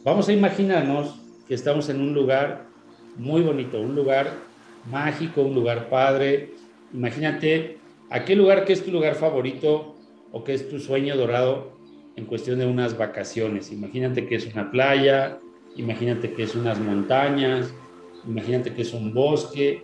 [0.04, 2.66] Vamos a imaginarnos que estamos en un lugar
[3.16, 4.32] muy bonito, un lugar
[4.90, 6.54] mágico, un lugar padre.
[6.94, 7.78] Imagínate
[8.08, 9.96] a qué lugar, qué es tu lugar favorito
[10.32, 11.72] o qué es tu sueño dorado
[12.16, 13.72] en cuestión de unas vacaciones.
[13.72, 15.38] Imagínate que es una playa,
[15.76, 17.72] imagínate que es unas montañas,
[18.26, 19.82] imagínate que es un bosque,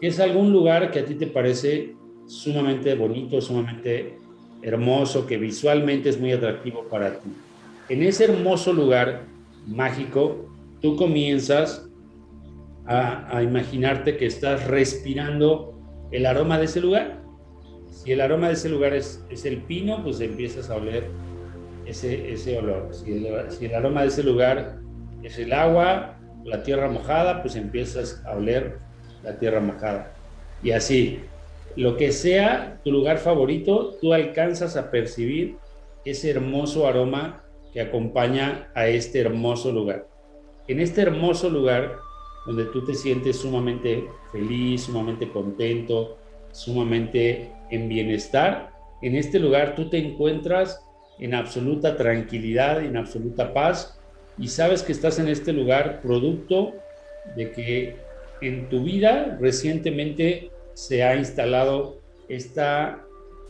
[0.00, 1.94] que es algún lugar que a ti te parece
[2.26, 4.18] sumamente bonito, sumamente
[4.66, 7.30] hermoso, que visualmente es muy atractivo para ti.
[7.88, 9.22] En ese hermoso lugar
[9.64, 10.50] mágico,
[10.80, 11.88] tú comienzas
[12.84, 15.78] a, imaginarte que estás respirando
[16.10, 17.22] el aroma de ese lugar.
[17.90, 21.06] Si el aroma de ese lugar es, es el pino, pues empiezas a oler
[21.84, 22.88] ese, ese olor.
[22.92, 24.80] Si el, si el aroma de ese lugar
[25.22, 28.78] es el agua, la tierra mojada, pues empiezas a oler
[29.22, 30.12] la tierra mojada.
[30.60, 31.20] Y así,
[31.76, 35.56] lo que sea tu lugar favorito, tú alcanzas a percibir
[36.04, 40.08] ese hermoso aroma que acompaña a este hermoso lugar.
[40.68, 41.96] En este hermoso lugar,
[42.46, 46.16] donde tú te sientes sumamente feliz, sumamente contento,
[46.52, 48.70] sumamente en bienestar,
[49.02, 50.80] en este lugar tú te encuentras
[51.18, 54.00] en absoluta tranquilidad, en absoluta paz,
[54.38, 56.74] y sabes que estás en este lugar producto
[57.36, 57.96] de que
[58.40, 63.02] en tu vida recientemente se ha instalado esta,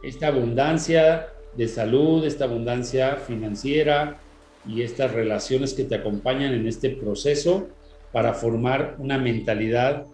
[0.05, 4.21] esta abundancia de salud, esta abundancia financiera
[4.65, 7.67] y estas relaciones que te acompañan en este proceso
[8.13, 10.07] para formar una mentalidad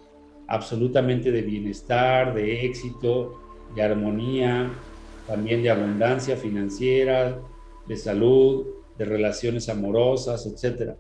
[0.48, 3.38] absolutamente de bienestar, de éxito,
[3.76, 4.72] de armonía,
[5.26, 7.38] también de abundancia financiera,
[7.88, 10.92] de salud, de relaciones amorosas, etc.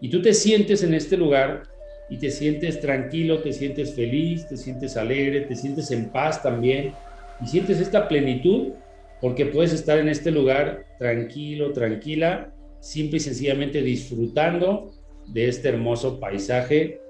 [0.00, 1.62] Y tú te sientes en este lugar
[2.10, 6.92] y te sientes tranquilo, te sientes feliz, te sientes alegre, te sientes en paz también
[7.40, 8.72] y sientes esta plenitud
[9.20, 14.92] porque puedes estar en este lugar tranquilo, tranquila, simple y sencillamente disfrutando
[15.28, 17.00] de este hermoso paisaje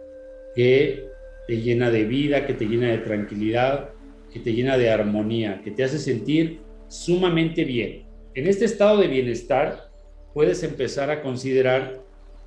[0.54, 1.04] que
[1.46, 3.90] te llena de vida, que te llena de tranquilidad,
[4.32, 8.04] que te llena de armonía, que te hace sentir sumamente bien.
[8.34, 9.90] En este estado de bienestar
[10.34, 12.02] puedes empezar a considerar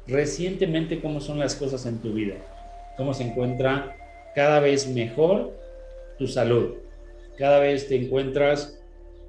[0.07, 2.35] recientemente cómo son las cosas en tu vida,
[2.97, 3.95] cómo se encuentra
[4.35, 5.57] cada vez mejor
[6.17, 6.75] tu salud,
[7.37, 8.79] cada vez te encuentras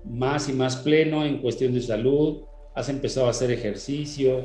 [0.04, 2.42] más y más pleno en cuestión de salud,
[2.74, 4.42] has empezado a hacer ejercicio,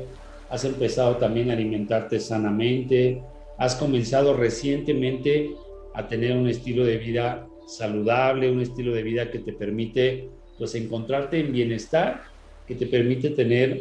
[0.48, 3.22] has empezado también a alimentarte sanamente,
[3.58, 5.50] has comenzado recientemente
[5.94, 10.28] a tener un estilo de vida saludable, un estilo de vida que te permite
[10.58, 12.22] pues encontrarte en bienestar,
[12.66, 13.80] que te permite tener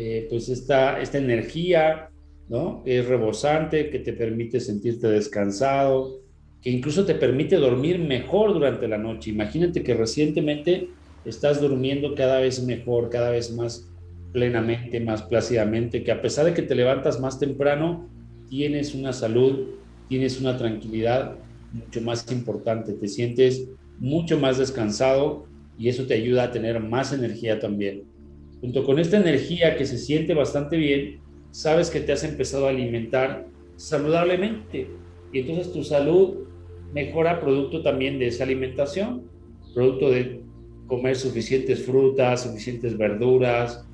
[0.00, 2.08] eh, pues esta, esta energía,
[2.48, 2.84] ¿no?
[2.86, 6.20] Es rebosante, que te permite sentirte descansado,
[6.62, 9.30] que incluso te permite dormir mejor durante la noche.
[9.30, 10.88] Imagínate que recientemente
[11.24, 13.92] estás durmiendo cada vez mejor, cada vez más
[14.32, 18.08] plenamente, más plácidamente, que a pesar de que te levantas más temprano,
[18.48, 21.40] tienes una salud, tienes una tranquilidad
[21.72, 23.68] mucho más importante, te sientes
[23.98, 28.04] mucho más descansado y eso te ayuda a tener más energía también.
[28.60, 32.70] Junto con esta energía que se siente bastante bien, sabes que te has empezado a
[32.70, 33.46] alimentar
[33.76, 34.88] saludablemente.
[35.32, 36.48] Y entonces tu salud
[36.92, 39.24] mejora producto también de esa alimentación,
[39.74, 40.40] producto de
[40.86, 43.86] comer suficientes frutas, suficientes verduras,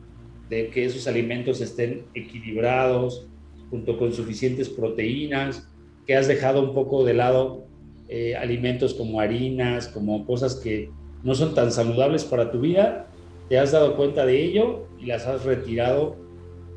[0.49, 3.27] de que esos alimentos estén equilibrados,
[3.71, 5.69] junto con suficientes proteínas,
[6.07, 7.67] que has dejado un poco de lado
[8.09, 10.91] eh, alimentos como harinas, como cosas que
[11.23, 13.09] no son tan saludables para tu vida,
[13.49, 16.17] te has dado cuenta de ello y las has retirado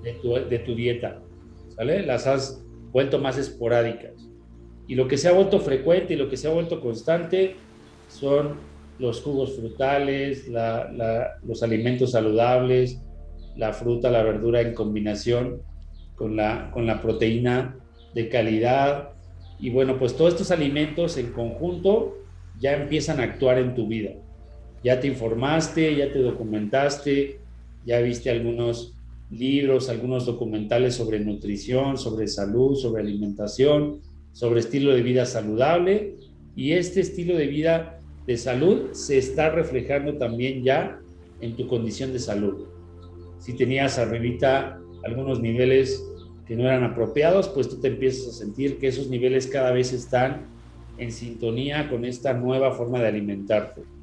[0.03, 1.21] de tu, dieta,
[1.69, 2.05] ¿sale?
[2.05, 4.29] Las has vuelto más esporádicas.
[4.87, 7.55] Y lo que se ha vuelto frecuente y lo que se ha vuelto constante
[8.07, 8.55] son
[8.99, 10.47] los jugos frutales,
[11.43, 13.01] los alimentos saludables,
[13.55, 15.61] la fruta, la verdura en combinación
[16.15, 17.77] con la, con la proteína
[18.13, 19.09] de calidad.
[19.59, 22.17] Y bueno, pues todos estos alimentos en conjunto
[22.59, 24.11] ya empiezan a actuar en tu vida.
[24.87, 27.39] Ya te informaste, ya te documentaste,
[27.85, 28.93] ya viste algunos
[29.29, 33.99] libros, algunos documentales sobre nutrición, sobre salud, sobre alimentación,
[34.31, 36.15] sobre estilo de vida saludable.
[36.55, 41.01] Y este estilo de vida de salud se está reflejando también ya
[41.41, 42.67] en tu condición de salud.
[43.39, 46.01] Si tenías arribita algunos niveles
[46.47, 49.91] que no eran apropiados, pues tú te empiezas a sentir que esos niveles cada vez
[49.91, 50.45] están
[50.97, 53.96] en sintonía con esta nueva forma de alimentarte.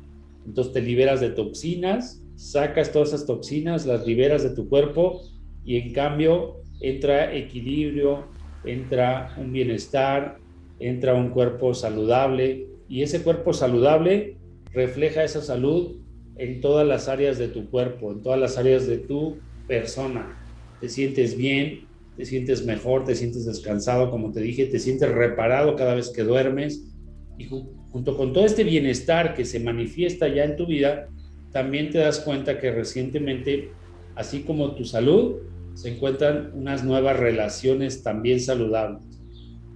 [0.47, 5.23] Entonces te liberas de toxinas, sacas todas esas toxinas, las liberas de tu cuerpo
[5.65, 10.39] y en cambio entra equilibrio, entra un bienestar,
[10.79, 14.37] entra un cuerpo saludable y ese cuerpo saludable
[14.73, 16.01] refleja esa salud
[16.37, 20.37] en todas las áreas de tu cuerpo, en todas las áreas de tu persona.
[20.81, 25.77] Te sientes bien, te sientes mejor, te sientes descansado, como te dije, te sientes reparado
[25.77, 26.93] cada vez que duermes
[27.39, 27.49] y
[27.95, 31.07] junto con todo este bienestar que se manifiesta ya en tu vida,
[31.53, 33.71] también te das cuenta que recientemente,
[34.17, 35.37] así como tu salud,
[35.75, 39.05] se encuentran unas nuevas relaciones también saludables.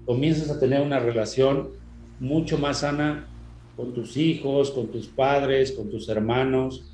[0.04, 1.68] Comienzas a tener una relación
[2.18, 3.28] mucho más sana
[3.76, 6.90] con tus hijos, con tus padres, con tus hermanos.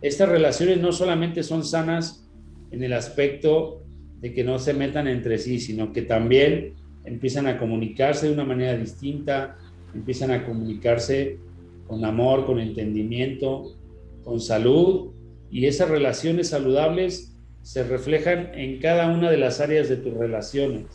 [0.00, 2.24] Estas relaciones no solamente son sanas
[2.70, 3.82] en el aspecto
[4.20, 6.74] de que no se metan entre sí, sino que también
[7.04, 9.56] empiezan a comunicarse de una manera distinta,
[9.94, 11.38] empiezan a comunicarse
[11.86, 13.76] con amor, con entendimiento,
[14.24, 15.12] con salud,
[15.50, 20.86] y esas relaciones saludables se reflejan en cada una de las áreas de tus relaciones,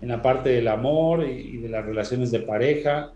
[0.00, 3.12] en la parte del amor y de las relaciones de pareja.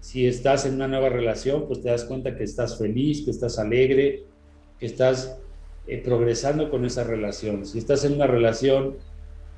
[0.00, 3.58] Si estás en una nueva relación, pues te das cuenta que estás feliz, que estás
[3.58, 4.24] alegre,
[4.78, 5.40] que estás
[5.86, 7.66] eh, progresando con esa relación.
[7.66, 8.96] Si estás en una relación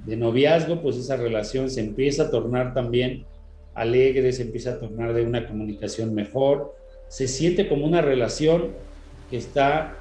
[0.06, 3.24] de noviazgo, pues esa relación se empieza a tornar también
[3.74, 6.74] alegre, se empieza a tornar de una comunicación mejor,
[7.08, 8.70] se siente como una relación
[9.30, 9.98] que está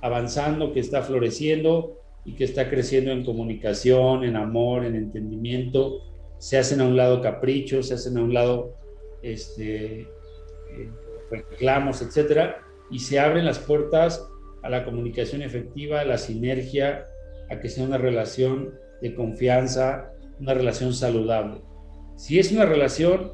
[0.00, 6.02] avanzando, que está floreciendo y que está creciendo en comunicación, en amor, en entendimiento.
[6.38, 8.74] Se hacen a un lado caprichos, se hacen a un lado
[9.22, 10.90] este, eh,
[11.30, 12.60] reclamos, etcétera,
[12.90, 14.28] y se abren las puertas
[14.62, 17.06] a la comunicación efectiva, a la sinergia,
[17.50, 21.60] a que sea una relación de confianza, una relación saludable.
[22.18, 23.30] Si es una relación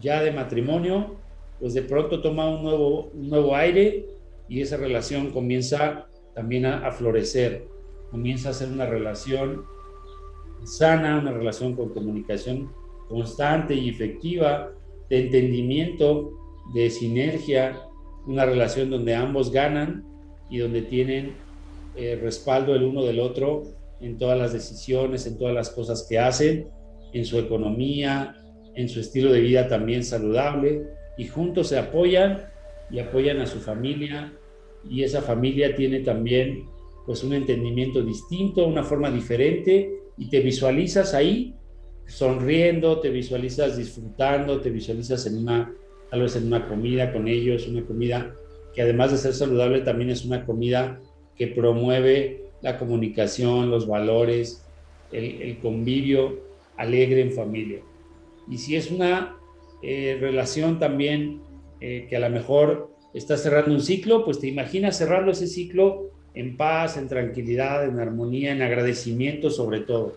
[0.00, 1.14] ya de matrimonio,
[1.60, 4.04] pues de pronto toma un nuevo, un nuevo aire
[4.48, 7.68] y esa relación comienza también a, florecer,
[8.10, 9.62] comienza a ser una relación
[10.64, 12.72] sana, una relación con comunicación
[13.08, 14.72] constante y efectiva,
[15.08, 16.32] de entendimiento,
[16.74, 17.80] de sinergia,
[18.26, 20.04] una relación donde ambos ganan
[20.50, 21.36] y donde tienen
[21.94, 23.62] eh, respaldo el uno del otro
[24.00, 26.74] en todas las decisiones, en todas las cosas que hacen,
[27.18, 28.34] en su economía,
[28.74, 30.82] en su estilo de vida también saludable,
[31.16, 32.46] y juntos se apoyan
[32.90, 34.32] y apoyan a su familia,
[34.88, 36.64] y esa familia tiene también
[37.06, 41.54] pues un entendimiento distinto, una forma diferente, y te visualizas ahí
[42.06, 45.72] sonriendo, te visualizas disfrutando, te visualizas en una,
[46.10, 48.34] tal vez en una comida con ellos, una comida
[48.74, 51.00] que además de ser saludable también es una comida
[51.36, 54.66] que promueve la comunicación, los valores,
[55.12, 56.40] el, convivio
[56.76, 57.80] alegre en familia.
[58.48, 59.36] Y si es una
[59.82, 61.40] eh, relación también
[61.80, 66.10] eh, que a lo mejor está cerrando un ciclo, pues te imaginas cerrando ese ciclo
[66.34, 70.16] en paz, en tranquilidad, en armonía, en agradecimiento sobre todo.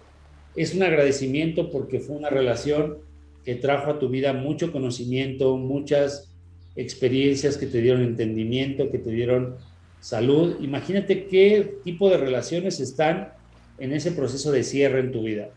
[0.55, 2.97] Es un agradecimiento porque fue una relación
[3.45, 6.30] que trajo a tu vida mucho conocimiento, muchas
[6.76, 9.55] experiencias que te dieron entendimiento, que te dieron
[9.99, 10.57] salud.
[10.62, 13.34] Imagínate qué tipo de relaciones están
[13.78, 15.49] en ese proceso de cierre en tu vida.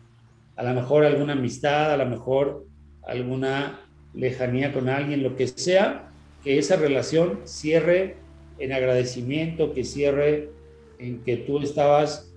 [0.57, 2.67] A lo mejor alguna amistad, a lo mejor
[3.07, 3.81] alguna
[4.15, 6.11] lejanía con alguien, lo que sea,
[6.45, 8.17] que esa relación cierre
[8.59, 10.51] en agradecimiento, que cierre
[10.99, 12.33] en que tú estabas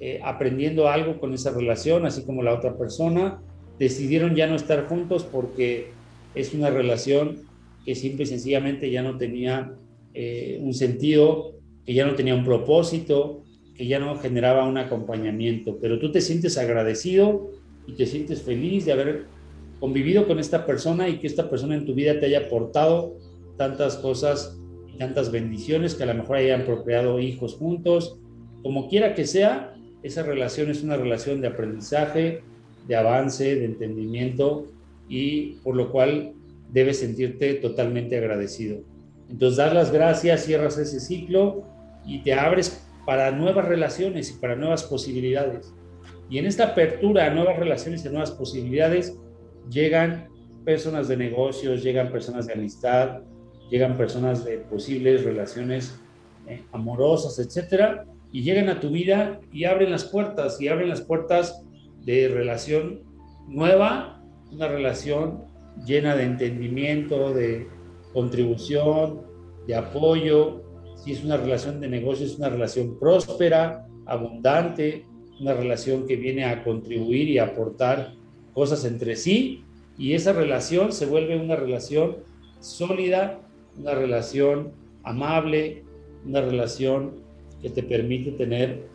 [0.00, 3.40] eh, aprendiendo algo con esa relación, así como la otra persona.
[3.78, 5.90] Decidieron ya no estar juntos porque
[6.34, 7.42] es una relación
[7.84, 9.72] que simple y sencillamente ya no tenía
[10.14, 11.54] eh, un sentido,
[11.84, 13.43] que ya no tenía un propósito,
[13.74, 17.50] que ya no generaba un acompañamiento, pero tú te sientes agradecido
[17.86, 19.26] y te sientes feliz de haber
[19.80, 23.16] convivido con esta persona y que esta persona en tu vida te haya aportado
[23.56, 24.56] tantas cosas
[24.92, 28.16] y tantas bendiciones que a lo mejor hayan procreado hijos juntos,
[28.62, 32.42] como quiera que sea, esa relación es una relación de aprendizaje,
[32.86, 34.66] de avance, de entendimiento
[35.08, 36.32] y por lo cual
[36.72, 38.78] debes sentirte totalmente agradecido.
[39.30, 41.64] Entonces, das las gracias, cierras ese ciclo
[42.06, 45.72] y te abres para nuevas relaciones y para nuevas posibilidades.
[46.30, 49.16] Y en esta apertura a nuevas relaciones y nuevas posibilidades
[49.70, 50.28] llegan
[50.64, 53.20] personas de negocios, llegan personas de amistad,
[53.70, 56.00] llegan personas de posibles relaciones
[56.46, 61.00] eh, amorosas, etcétera, y llegan a tu vida y abren las puertas, y abren las
[61.00, 61.64] puertas
[62.04, 63.02] de relación
[63.48, 65.44] nueva, una relación
[65.86, 67.68] llena de entendimiento, de
[68.12, 69.22] contribución,
[69.66, 70.63] de apoyo.
[71.04, 75.04] Si es una relación de negocio, es una relación próspera, abundante,
[75.38, 78.14] una relación que viene a contribuir y aportar
[78.54, 79.64] cosas entre sí.
[79.98, 82.16] Y esa relación se vuelve una relación
[82.60, 83.38] sólida,
[83.78, 85.82] una relación amable,
[86.24, 87.16] una relación
[87.60, 88.86] que te permite tener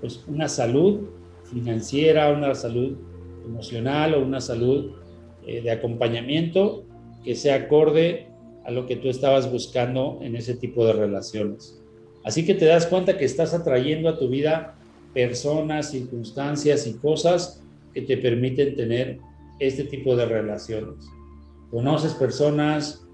[0.00, 1.00] pues, una salud
[1.44, 2.96] financiera, una salud
[3.44, 4.92] emocional o una salud
[5.46, 6.84] eh, de acompañamiento
[7.22, 8.27] que sea acorde
[8.68, 11.80] a lo que tú estabas buscando en ese tipo de relaciones.
[12.22, 14.74] Así que te das cuenta que estás atrayendo a tu vida
[15.14, 17.62] personas, circunstancias y cosas
[17.94, 19.20] que te permiten tener
[19.58, 21.08] este tipo de relaciones.
[21.70, 23.06] Conoces personas,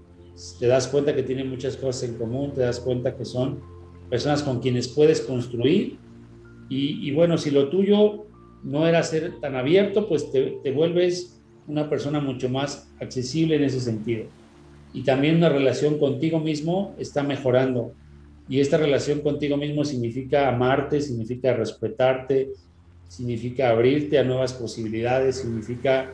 [0.59, 3.61] te das cuenta que tienen muchas cosas en común, te das cuenta que son
[4.09, 5.97] personas con quienes puedes construir
[6.67, 8.25] y, bueno, si lo tuyo
[8.61, 13.63] no era ser tan abierto, pues te, te vuelves una persona mucho más accesible en
[13.63, 14.25] ese sentido.
[14.95, 17.91] Y también una relación contigo mismo está mejorando.
[18.47, 22.53] Y esta relación contigo mismo significa amarte, significa respetarte,
[23.09, 26.13] significa abrirte a nuevas posibilidades, significa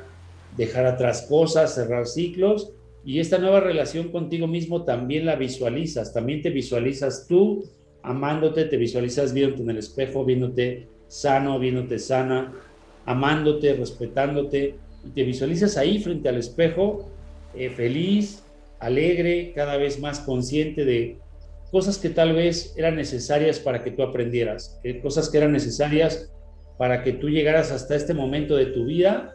[0.58, 2.74] dejar atrás cosas, cerrar ciclos.
[3.06, 7.64] Y esta nueva relación contigo mismo también la visualizas, también te visualizas tú
[8.02, 12.52] amándote, te visualizas viéndote en el espejo, viéndote sano, viéndote sana,
[13.06, 14.74] amándote, respetándote,
[15.06, 17.12] y te visualizas ahí frente al espejo,
[17.54, 18.44] eh, feliz,
[18.82, 21.18] alegre, cada vez más consciente de
[21.72, 26.34] cosas que tal vez eran necesarias para que tú aprendieras, cosas que eran necesarias
[26.78, 29.34] para que tú llegaras hasta este momento de tu vida,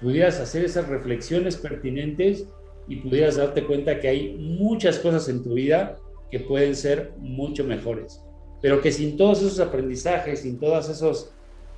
[0.00, 2.46] pudieras hacer esas reflexiones pertinentes
[2.88, 5.96] y pudieras darte cuenta que hay muchas cosas en tu vida
[6.30, 8.20] que pueden ser mucho mejores,
[8.60, 11.32] pero que sin todos esos aprendizajes, sin todas esas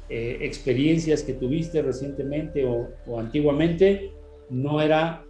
[0.09, 4.13] eh, experiencias que tuviste recientemente o, o antiguamente,
[4.49, 5.25] no era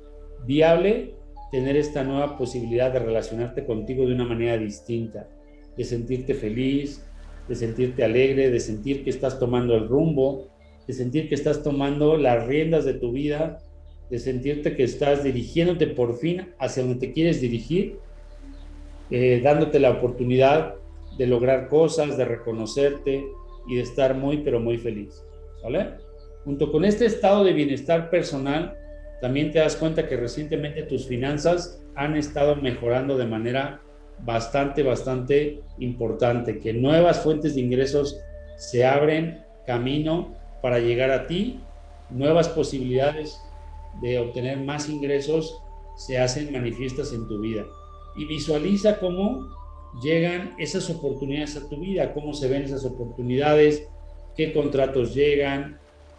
[0.46, 1.14] viable
[1.52, 5.28] tener esta nueva posibilidad de relacionarte contigo de una manera distinta,
[5.76, 7.04] de sentirte feliz,
[7.46, 10.48] de sentirte alegre, de sentir que estás tomando el rumbo,
[10.88, 13.60] de sentir que estás tomando las riendas de tu vida,
[14.10, 17.98] de sentirte que estás dirigiéndote por fin hacia donde te quieres dirigir
[19.14, 20.76] eh, dándote la oportunidad
[21.18, 23.22] de lograr cosas, de reconocerte
[23.68, 25.22] y de estar muy, pero muy feliz.
[25.62, 25.90] ¿Vale?
[26.46, 28.74] Junto con este estado de bienestar personal,
[29.22, 33.80] también te das cuenta que recientemente tus finanzas han estado mejorando de manera
[34.24, 38.18] bastante, bastante importante, que nuevas fuentes de ingresos
[38.56, 41.60] se abren camino para llegar a ti,
[42.10, 43.40] nuevas posibilidades
[44.00, 45.56] de obtener más ingresos
[45.96, 47.64] se hacen manifiestas en tu vida.
[48.16, 49.46] Y visualiza cómo
[50.02, 53.86] llegan esas oportunidades a tu vida, cómo se ven esas oportunidades,
[54.36, 55.78] qué contratos llegan,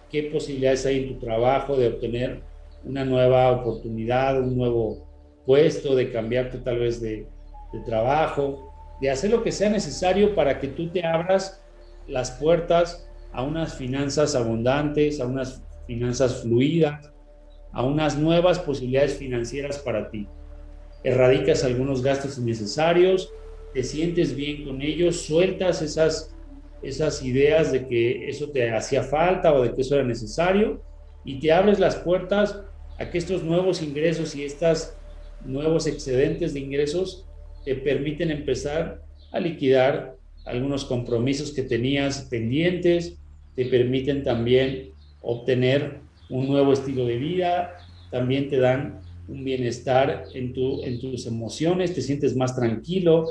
[0.09, 2.52] qué posibilidades hay en tu trabajo de obtener
[2.83, 5.07] una nueva oportunidad, un nuevo
[5.45, 7.27] puesto, de cambiarte tal vez de,
[7.85, 8.71] trabajo,
[9.01, 11.63] de hacer lo que sea necesario para que tú te abras
[12.07, 17.11] las puertas a unas finanzas abundantes, a unas finanzas fluidas,
[17.71, 20.27] a unas nuevas posibilidades financieras para ti.
[21.03, 23.33] Erradicas algunos gastos innecesarios,
[23.73, 26.35] te sientes bien con ellos, sueltas esas,
[26.83, 30.81] esas ideas de que eso te hacía falta o de que eso era necesario
[31.25, 32.61] y te abres las puertas
[32.97, 34.93] a que estos nuevos ingresos y estos
[35.45, 37.25] nuevos excedentes de ingresos
[37.65, 40.15] te permiten empezar a liquidar
[40.45, 43.17] algunos compromisos que tenías pendientes,
[43.55, 44.91] te permiten también
[45.21, 47.77] obtener un nuevo estilo de vida,
[48.11, 53.25] también te dan un bienestar en, tu, en tus emociones, te sientes más tranquilo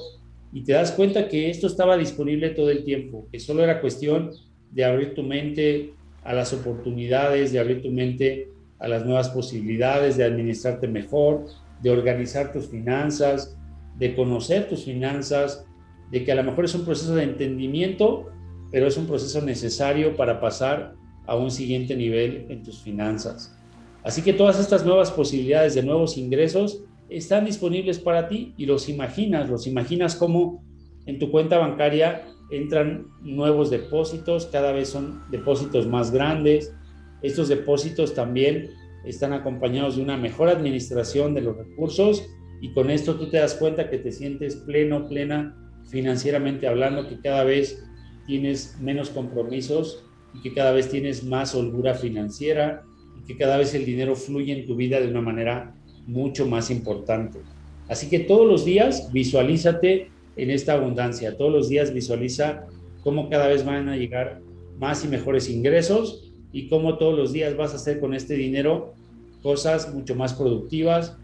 [0.52, 4.30] y te das cuenta que esto estaba disponible todo el tiempo, que solo era cuestión
[4.70, 5.92] de abrir tu mente
[6.24, 8.48] a las oportunidades, de abrir tu mente
[8.82, 11.46] a las nuevas posibilidades, de administrarte mejor,
[11.80, 13.56] de organizar tus finanzas,
[13.98, 15.64] de conocer tus finanzas,
[16.10, 18.32] de que a lo mejor es un proceso de entendimiento
[18.72, 20.94] pero es un proceso necesario para pasar
[21.26, 23.56] a un siguiente nivel en tus finanzas.
[24.02, 28.88] Así que todas estas nuevas posibilidades de nuevos ingresos están disponibles para ti y los
[28.88, 30.64] imaginas, los imaginas como
[31.04, 36.74] en tu cuenta bancaria entran nuevos depósitos, cada vez son depósitos más grandes.
[37.22, 38.70] Estos depósitos también
[39.04, 42.28] están acompañados de una mejor administración de los recursos
[42.60, 45.56] y con esto tú te das cuenta que te sientes pleno, plena
[45.90, 47.84] financieramente hablando, que cada vez
[48.26, 50.04] tienes menos compromisos
[50.34, 52.84] y que cada vez tienes más holgura financiera
[53.20, 55.74] y que cada vez el dinero fluye en tu vida de una manera
[56.06, 57.40] mucho más importante.
[57.88, 62.66] Así que todos los días visualízate en esta abundancia, todos los días visualiza
[63.02, 64.40] cómo cada vez van a llegar
[64.78, 68.94] más y mejores ingresos y cómo todos los días vas a hacer con este dinero
[69.42, 71.16] cosas mucho más productivas,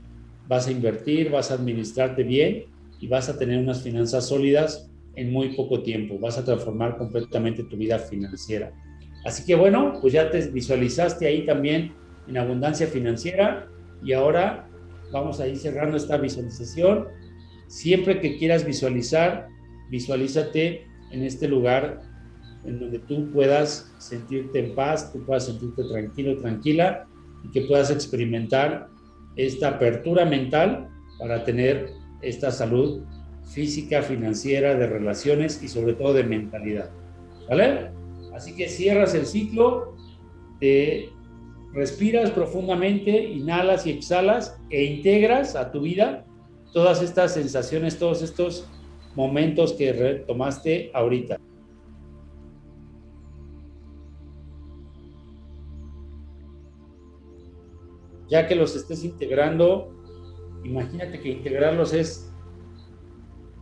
[0.49, 2.65] vas a invertir, vas a administrarte bien
[3.01, 7.63] y vas a tener unas finanzas sólidas en muy poco tiempo, vas a transformar completamente
[7.65, 8.73] tu vida financiera.
[9.25, 11.93] Así que bueno, pues ya te visualizaste ahí también
[12.29, 13.69] en abundancia financiera
[14.03, 14.69] y ahora
[15.13, 17.09] vamos a ir cerrando esta visualización.
[17.67, 19.49] Siempre que quieras visualizar,
[19.91, 22.01] visualízate en este lugar
[22.65, 27.07] en donde tú puedas sentirte en paz, tú puedas sentirte tranquilo, tranquila
[27.45, 28.89] y que puedas experimentar
[29.37, 30.89] esta apertura mental
[31.19, 31.93] para tener
[32.23, 33.03] esta salud
[33.45, 36.91] física, financiera, de relaciones y sobre todo de mentalidad.
[37.49, 37.91] ¿Vale?
[38.35, 39.97] Así que cierras el ciclo,
[40.61, 41.11] te
[41.73, 46.25] respiras profundamente, inhalas y exhalas e integras a tu vida
[46.73, 48.69] todas estas sensaciones, todos estos
[49.15, 51.39] momentos que retomaste ahorita.
[58.29, 59.95] Ya que los estés integrando,
[60.65, 62.31] imagínate que integrarlos es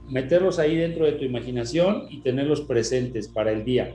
[0.08, 3.94] meterlos ahí dentro de tu imaginación y tenerlos presentes para el día,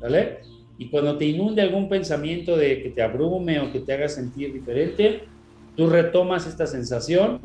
[0.00, 0.38] ¿vale?
[0.78, 4.52] Y cuando te inunde algún pensamiento de que te abrume o que te haga sentir
[4.52, 5.22] diferente,
[5.76, 7.40] tú retomas esta sensación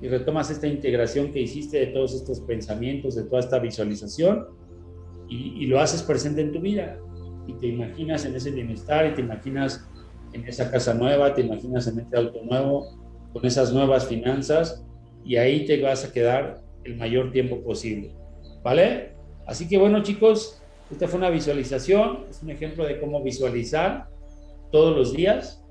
[0.00, 4.46] y retomas esta integración que hiciste de todos estos pensamientos, de toda esta visualización
[5.28, 6.98] y, lo haces presente en tu vida
[7.46, 9.86] y te imaginas en ese bienestar y te imaginas
[10.32, 12.98] en esa casa nueva, te imaginas en este auto nuevo,
[13.32, 14.84] con esas nuevas finanzas
[15.24, 18.12] y ahí te vas a quedar el mayor tiempo posible.
[18.62, 19.12] ¿Vale?
[19.46, 20.60] Así que bueno chicos,
[20.90, 24.08] esta fue una visualización, es un ejemplo de cómo visualizar
[24.72, 25.62] todos los días.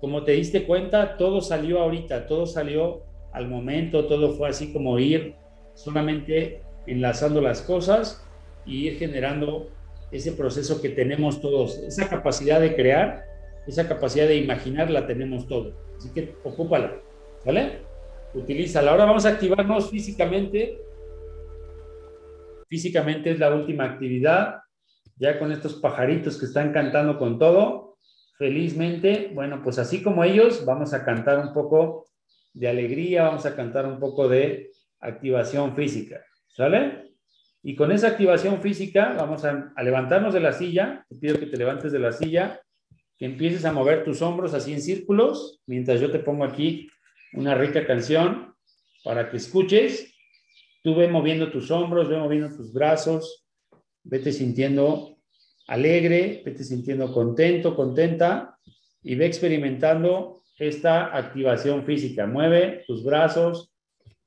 [0.00, 4.98] Como te diste cuenta, todo salió ahorita, todo salió al momento, todo fue así como
[4.98, 5.34] ir
[5.74, 8.24] solamente enlazando las cosas
[8.64, 9.68] y ir generando
[10.10, 13.24] ese proceso que tenemos todos, esa capacidad de crear,
[13.66, 15.74] esa capacidad de imaginar la tenemos todos.
[15.96, 17.00] Así que ocúpala,
[17.44, 17.80] ¿vale?
[18.34, 18.92] Utilízala.
[18.92, 20.78] Ahora vamos a activarnos físicamente.
[22.68, 24.56] Físicamente es la última actividad.
[25.16, 27.96] Ya con estos pajaritos que están cantando con todo,
[28.36, 32.06] felizmente, bueno, pues así como ellos, vamos a cantar un poco
[32.52, 37.14] de alegría, vamos a cantar un poco de activación física, ¿sale?
[37.62, 41.46] Y con esa activación física vamos a, a, levantarnos de la silla, te pido que
[41.46, 42.60] te levantes de la silla,
[43.18, 46.88] que empieces a mover tus hombros así en círculos, mientras yo te pongo aquí
[47.32, 48.54] una rica canción
[49.04, 50.12] para que escuches.
[50.82, 53.46] Tú ve moviendo tus hombros, ve moviendo tus brazos,
[54.04, 55.16] vete sintiendo
[55.66, 58.58] alegre, vete sintiendo contento, contenta
[59.02, 62.26] y ve experimentando esta activación física.
[62.26, 63.72] Mueve tus brazos.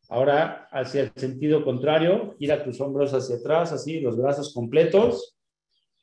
[0.09, 5.35] Ahora hacia el sentido contrario, gira tus hombros hacia atrás, así, los brazos completos.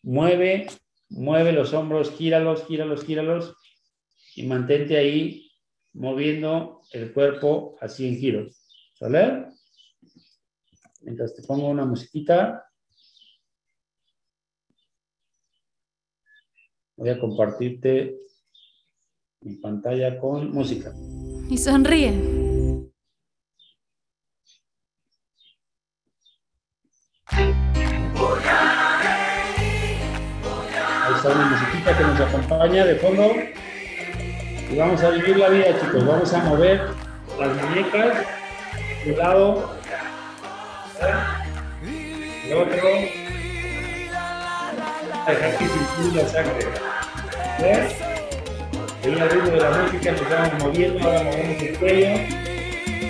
[0.03, 0.68] Mueve,
[1.09, 3.57] mueve los hombros, gíralos, gíralos, gíralos
[4.35, 5.51] y mantente ahí
[5.93, 8.63] moviendo el cuerpo así en giros.
[8.95, 9.47] ¿Sale?
[11.03, 12.65] Mientras te pongo una musiquita.
[16.97, 18.17] Voy a compartirte
[19.43, 20.93] mi pantalla con música.
[21.51, 22.47] Y sonríe.
[31.29, 33.35] Una musiquita que nos acompaña de fondo.
[34.70, 36.07] Y vamos a vivir la vida, chicos.
[36.07, 36.81] Vamos a mover
[37.39, 38.16] las muñecas
[39.05, 39.77] de un lado,
[42.45, 42.89] el otro.
[45.27, 46.68] Dejar que circule la sangre.
[47.61, 47.95] ¿Ves?
[49.07, 52.09] Ahí ritmo de la música nos vamos moviendo, ahora movemos el cuello.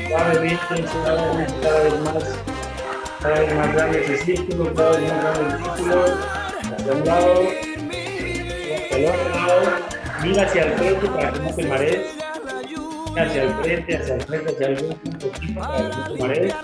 [0.09, 2.39] Suavemente, suavemente, cada vez más,
[3.23, 6.05] cada vez más grande ese círculo, cada vez más grande el círculo.
[6.77, 7.66] Hacia un lado,
[10.23, 12.01] Mira hacia el frente para que no te marees.
[13.19, 16.55] Hacia el frente, hacia el frente, hacia un poquito para que no te marees.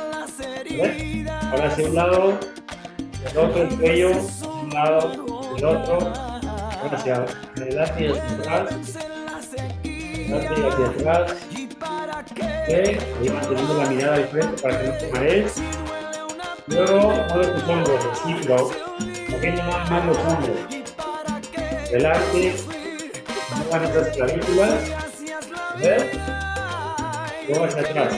[1.50, 2.38] Ahora hacia un lado,
[3.30, 4.10] el otro, el cuello,
[4.62, 5.12] un lado,
[5.56, 6.12] el otro,
[6.90, 7.26] hacia
[7.56, 8.96] adelante y hacia atrás,
[9.84, 11.36] adelante hacia atrás.
[12.30, 12.98] Okay.
[13.20, 15.54] Ahí manteniendo la mirada al frente para que no te marees.
[16.68, 18.72] Luego mueve tus hombros,
[19.28, 20.81] moviendo nada más los hombros.
[21.92, 22.54] Adelante,
[23.54, 24.74] muevan esas clavículas.
[25.78, 26.04] ¿Ves?
[27.48, 28.14] Luego hacia atrás.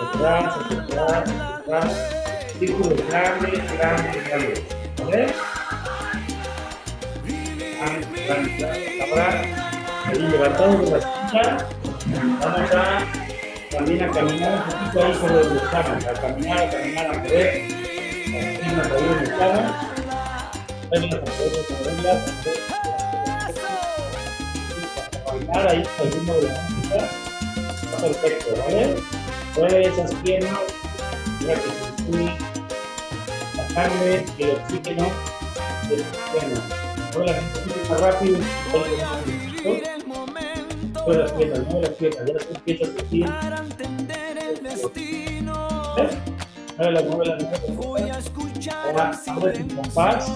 [0.00, 1.90] Atrás, hacia atrás, hacia atrás.
[2.58, 4.62] Círculos grandes, grandes, grandes.
[5.08, 5.32] ¿Ves?
[9.08, 9.28] Ahora,
[10.12, 10.98] levantamos la
[12.40, 13.06] vamos a
[13.70, 18.58] también a caminar un poquito ahí sobre a caminar, a caminar, a en el
[20.90, 22.75] vengan a poder moverlas, a
[25.46, 26.96] bailar ahí al ritmo de la música,
[27.82, 28.96] está perfecto, ¿vale?
[29.56, 30.60] Mueve esas piernas,
[31.40, 32.12] mira que se
[33.56, 35.06] la sangre y el oxígeno
[35.88, 36.62] de esas piernas.
[37.14, 38.38] Mueve las un poquito más rápido,
[38.72, 39.70] poquito más lentito.
[41.06, 43.24] Mueve las piernas, mueve las piernas, ya las empiezas a sentir.
[45.96, 46.16] ¿Ves?
[46.76, 47.38] Muévela, muévela.
[48.84, 50.28] Ahora, abre tu compás.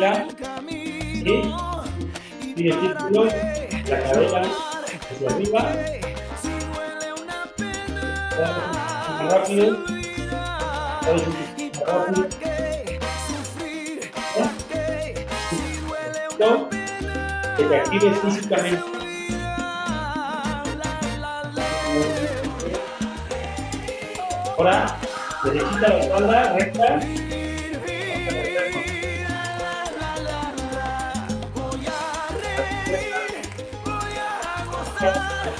[0.00, 0.26] Ya.
[1.24, 1.42] Sí.
[2.56, 3.24] Sigue círculo.
[3.24, 4.40] La cabeza
[5.10, 5.60] hacia arriba.
[8.38, 9.76] Más rápido.
[9.76, 11.12] Más
[11.84, 12.28] rápido.
[16.38, 17.56] ¿Ya?
[17.58, 18.84] Que te actives físicamente.
[24.56, 24.96] Ahora,
[25.44, 27.00] derechita la espalda, recta.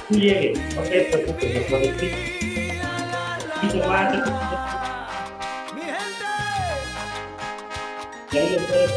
[0.07, 2.09] Tú llegues, ok, perfecto, me prometí.
[3.61, 4.87] Poquito más, un poquito más.
[8.31, 8.91] Y ahí le puedes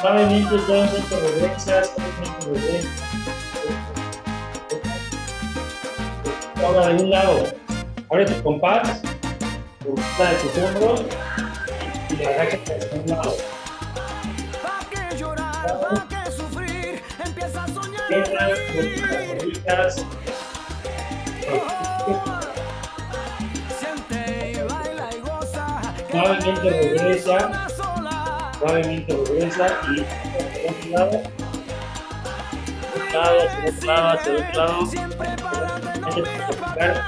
[0.00, 2.92] Suavemente, regresas, suavemente regresas.
[6.62, 7.46] Ahora de un lado,
[8.10, 9.00] abre tu compás,
[9.86, 11.02] busca de tus hombros
[12.10, 13.57] y la agacha hacia un lado.
[18.38, 20.06] Rodillas,
[26.10, 27.68] Suavemente regresa,
[28.58, 30.00] suavemente regresa y
[30.68, 31.22] un lado,
[33.06, 35.06] hacia otro lado, hacia otro lado, hacia
[36.06, 37.00] otro lado.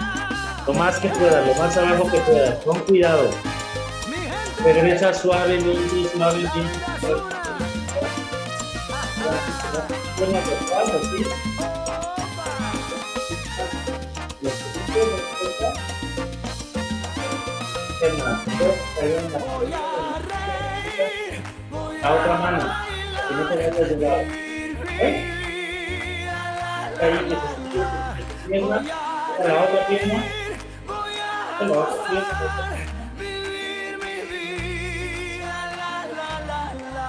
[0.66, 3.30] Lo más que puedas, lo más abajo que puedas, con cuidado.
[4.62, 7.39] Regresa suavemente, suavemente.
[10.20, 10.26] ¿Sí?
[22.02, 22.60] La otra mano.
[25.00, 25.14] ¿Eh?
[26.98, 27.08] La
[28.68, 28.82] la.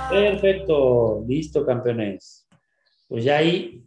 [0.09, 2.40] Perfecto, listo, campeones.
[3.11, 3.83] Pues ya ahí,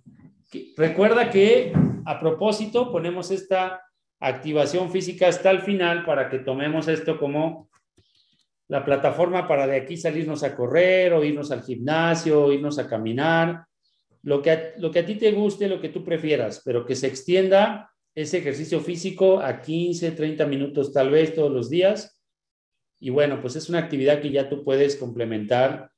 [0.76, 1.72] recuerda que
[2.04, 3.80] a propósito ponemos esta
[4.20, 7.70] activación física hasta el final para que tomemos esto como
[8.68, 13.64] la plataforma para de aquí salirnos a correr o irnos al gimnasio, irnos a caminar,
[14.24, 16.94] lo que, a, lo que a ti te guste, lo que tú prefieras, pero que
[16.94, 22.20] se extienda ese ejercicio físico a 15, 30 minutos tal vez todos los días.
[23.00, 25.93] Y bueno, pues es una actividad que ya tú puedes complementar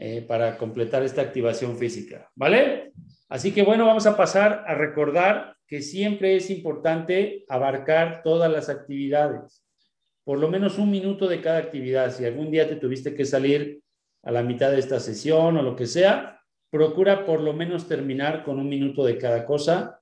[0.00, 2.92] eh, para completar esta activación física, ¿vale?
[3.28, 8.68] Así que bueno, vamos a pasar a recordar que siempre es importante abarcar todas las
[8.68, 9.64] actividades,
[10.22, 12.12] por lo menos un minuto de cada actividad.
[12.12, 13.82] Si algún día te tuviste que salir
[14.22, 18.44] a la mitad de esta sesión o lo que sea, procura por lo menos terminar
[18.44, 20.00] con un minuto de cada cosa,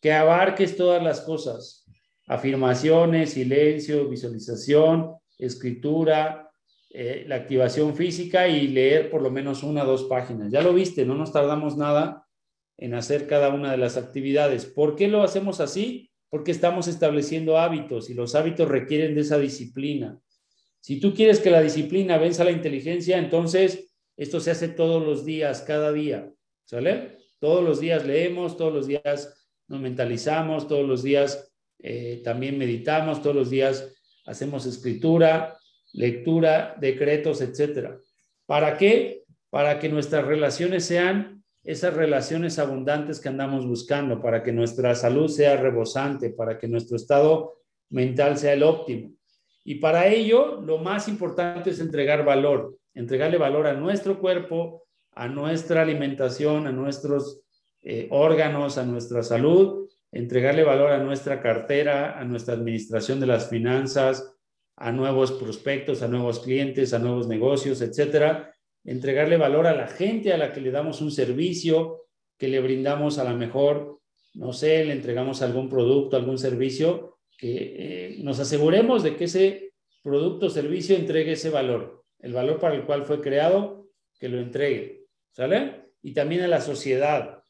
[0.00, 1.84] que abarques todas las cosas,
[2.26, 6.43] afirmaciones, silencio, visualización, escritura,
[6.96, 10.52] eh, la activación física y leer por lo menos una o dos páginas.
[10.52, 12.24] Ya lo viste, no nos tardamos nada
[12.76, 14.64] en hacer cada una de las actividades.
[14.64, 16.12] ¿Por qué lo hacemos así?
[16.30, 20.20] Porque estamos estableciendo hábitos y los hábitos requieren de esa disciplina.
[20.78, 25.24] Si tú quieres que la disciplina venza la inteligencia, entonces esto se hace todos los
[25.24, 26.30] días, cada día.
[26.64, 27.18] ¿Sale?
[27.40, 29.34] Todos los días leemos, todos los días
[29.66, 33.92] nos mentalizamos, todos los días eh, también meditamos, todos los días
[34.26, 35.58] hacemos escritura,
[35.94, 37.98] lectura, decretos, etcétera.
[38.46, 39.22] ¿Para qué?
[39.48, 45.28] Para que nuestras relaciones sean esas relaciones abundantes que andamos buscando, para que nuestra salud
[45.28, 47.54] sea rebosante, para que nuestro estado
[47.88, 49.12] mental sea el óptimo.
[49.64, 55.26] Y para ello, lo más importante es entregar valor, entregarle valor a nuestro cuerpo, a
[55.28, 57.40] nuestra alimentación, a nuestros
[57.82, 63.48] eh, órganos, a nuestra salud, entregarle valor a nuestra cartera, a nuestra administración de las
[63.48, 64.33] finanzas,
[64.76, 68.52] a nuevos prospectos, a nuevos clientes, a nuevos negocios, etcétera.
[68.84, 72.06] Entregarle valor a la gente a la que le damos un servicio,
[72.36, 74.00] que le brindamos a la mejor,
[74.34, 79.72] no sé, le entregamos algún producto, algún servicio, que eh, nos aseguremos de que ese
[80.02, 83.86] producto o servicio entregue ese valor, el valor para el cual fue creado,
[84.18, 85.92] que lo entregue, ¿sale?
[86.02, 87.42] Y también a la sociedad,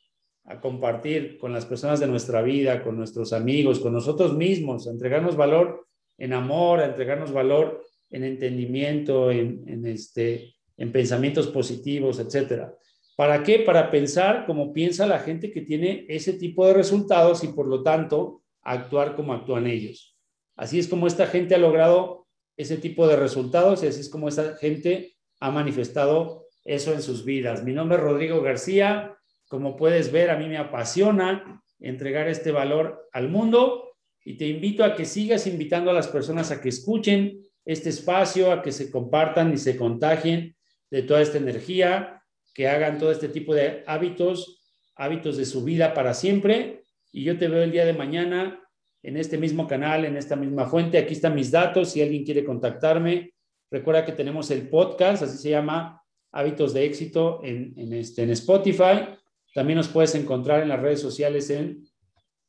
[0.44, 4.90] a compartir con las personas de nuestra vida, con nuestros amigos, con nosotros mismos, a
[4.90, 5.86] entregarnos valor
[6.18, 12.74] en amor, a entregarnos valor en entendimiento, en, este, en pensamientos positivos, etcétera.
[13.16, 13.60] ¿Para qué?
[13.60, 17.82] Para pensar como piensa la gente que tiene ese tipo de resultados y por lo
[17.82, 20.16] tanto actuar como actúan ellos.
[20.56, 24.28] Así es como esta gente ha logrado ese tipo de resultados y así es como
[24.28, 27.64] esta gente ha manifestado eso en sus vidas.
[27.64, 29.16] Mi nombre es Rodrigo García.
[29.48, 33.93] Como puedes ver, a mí me apasiona entregar este valor al mundo
[34.24, 38.50] y te invito a que sigas invitando a las personas a que escuchen este espacio,
[38.50, 40.56] a que se compartan y se contagien
[40.90, 42.22] de toda esta energía,
[42.54, 44.62] que hagan todo este tipo de hábitos,
[44.96, 46.84] hábitos de su vida para siempre.
[47.12, 48.60] Y yo te veo el día de mañana
[49.02, 50.98] en este mismo canal, en esta misma fuente.
[50.98, 51.90] Aquí están mis datos.
[51.90, 53.34] Si alguien quiere contactarme,
[53.70, 56.00] recuerda que tenemos el podcast, así se llama
[56.32, 59.08] Hábitos de Éxito en, este, en Spotify.
[59.52, 61.84] También nos puedes encontrar en las redes sociales en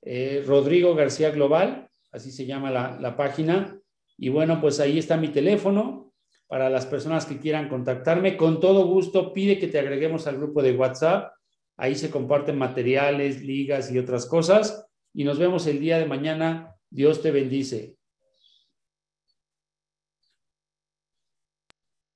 [0.06, 3.78] eh, Rodrigo García Global, así se llama la, la página.
[4.18, 6.14] Y bueno, pues ahí está mi teléfono
[6.48, 8.38] para las personas que quieran contactarme.
[8.38, 11.34] Con todo gusto, pide que te agreguemos al grupo de WhatsApp.
[11.76, 14.86] Ahí se comparten materiales, ligas y otras cosas.
[15.14, 16.76] Y nos vemos el día de mañana.
[16.90, 17.96] Dios te bendice.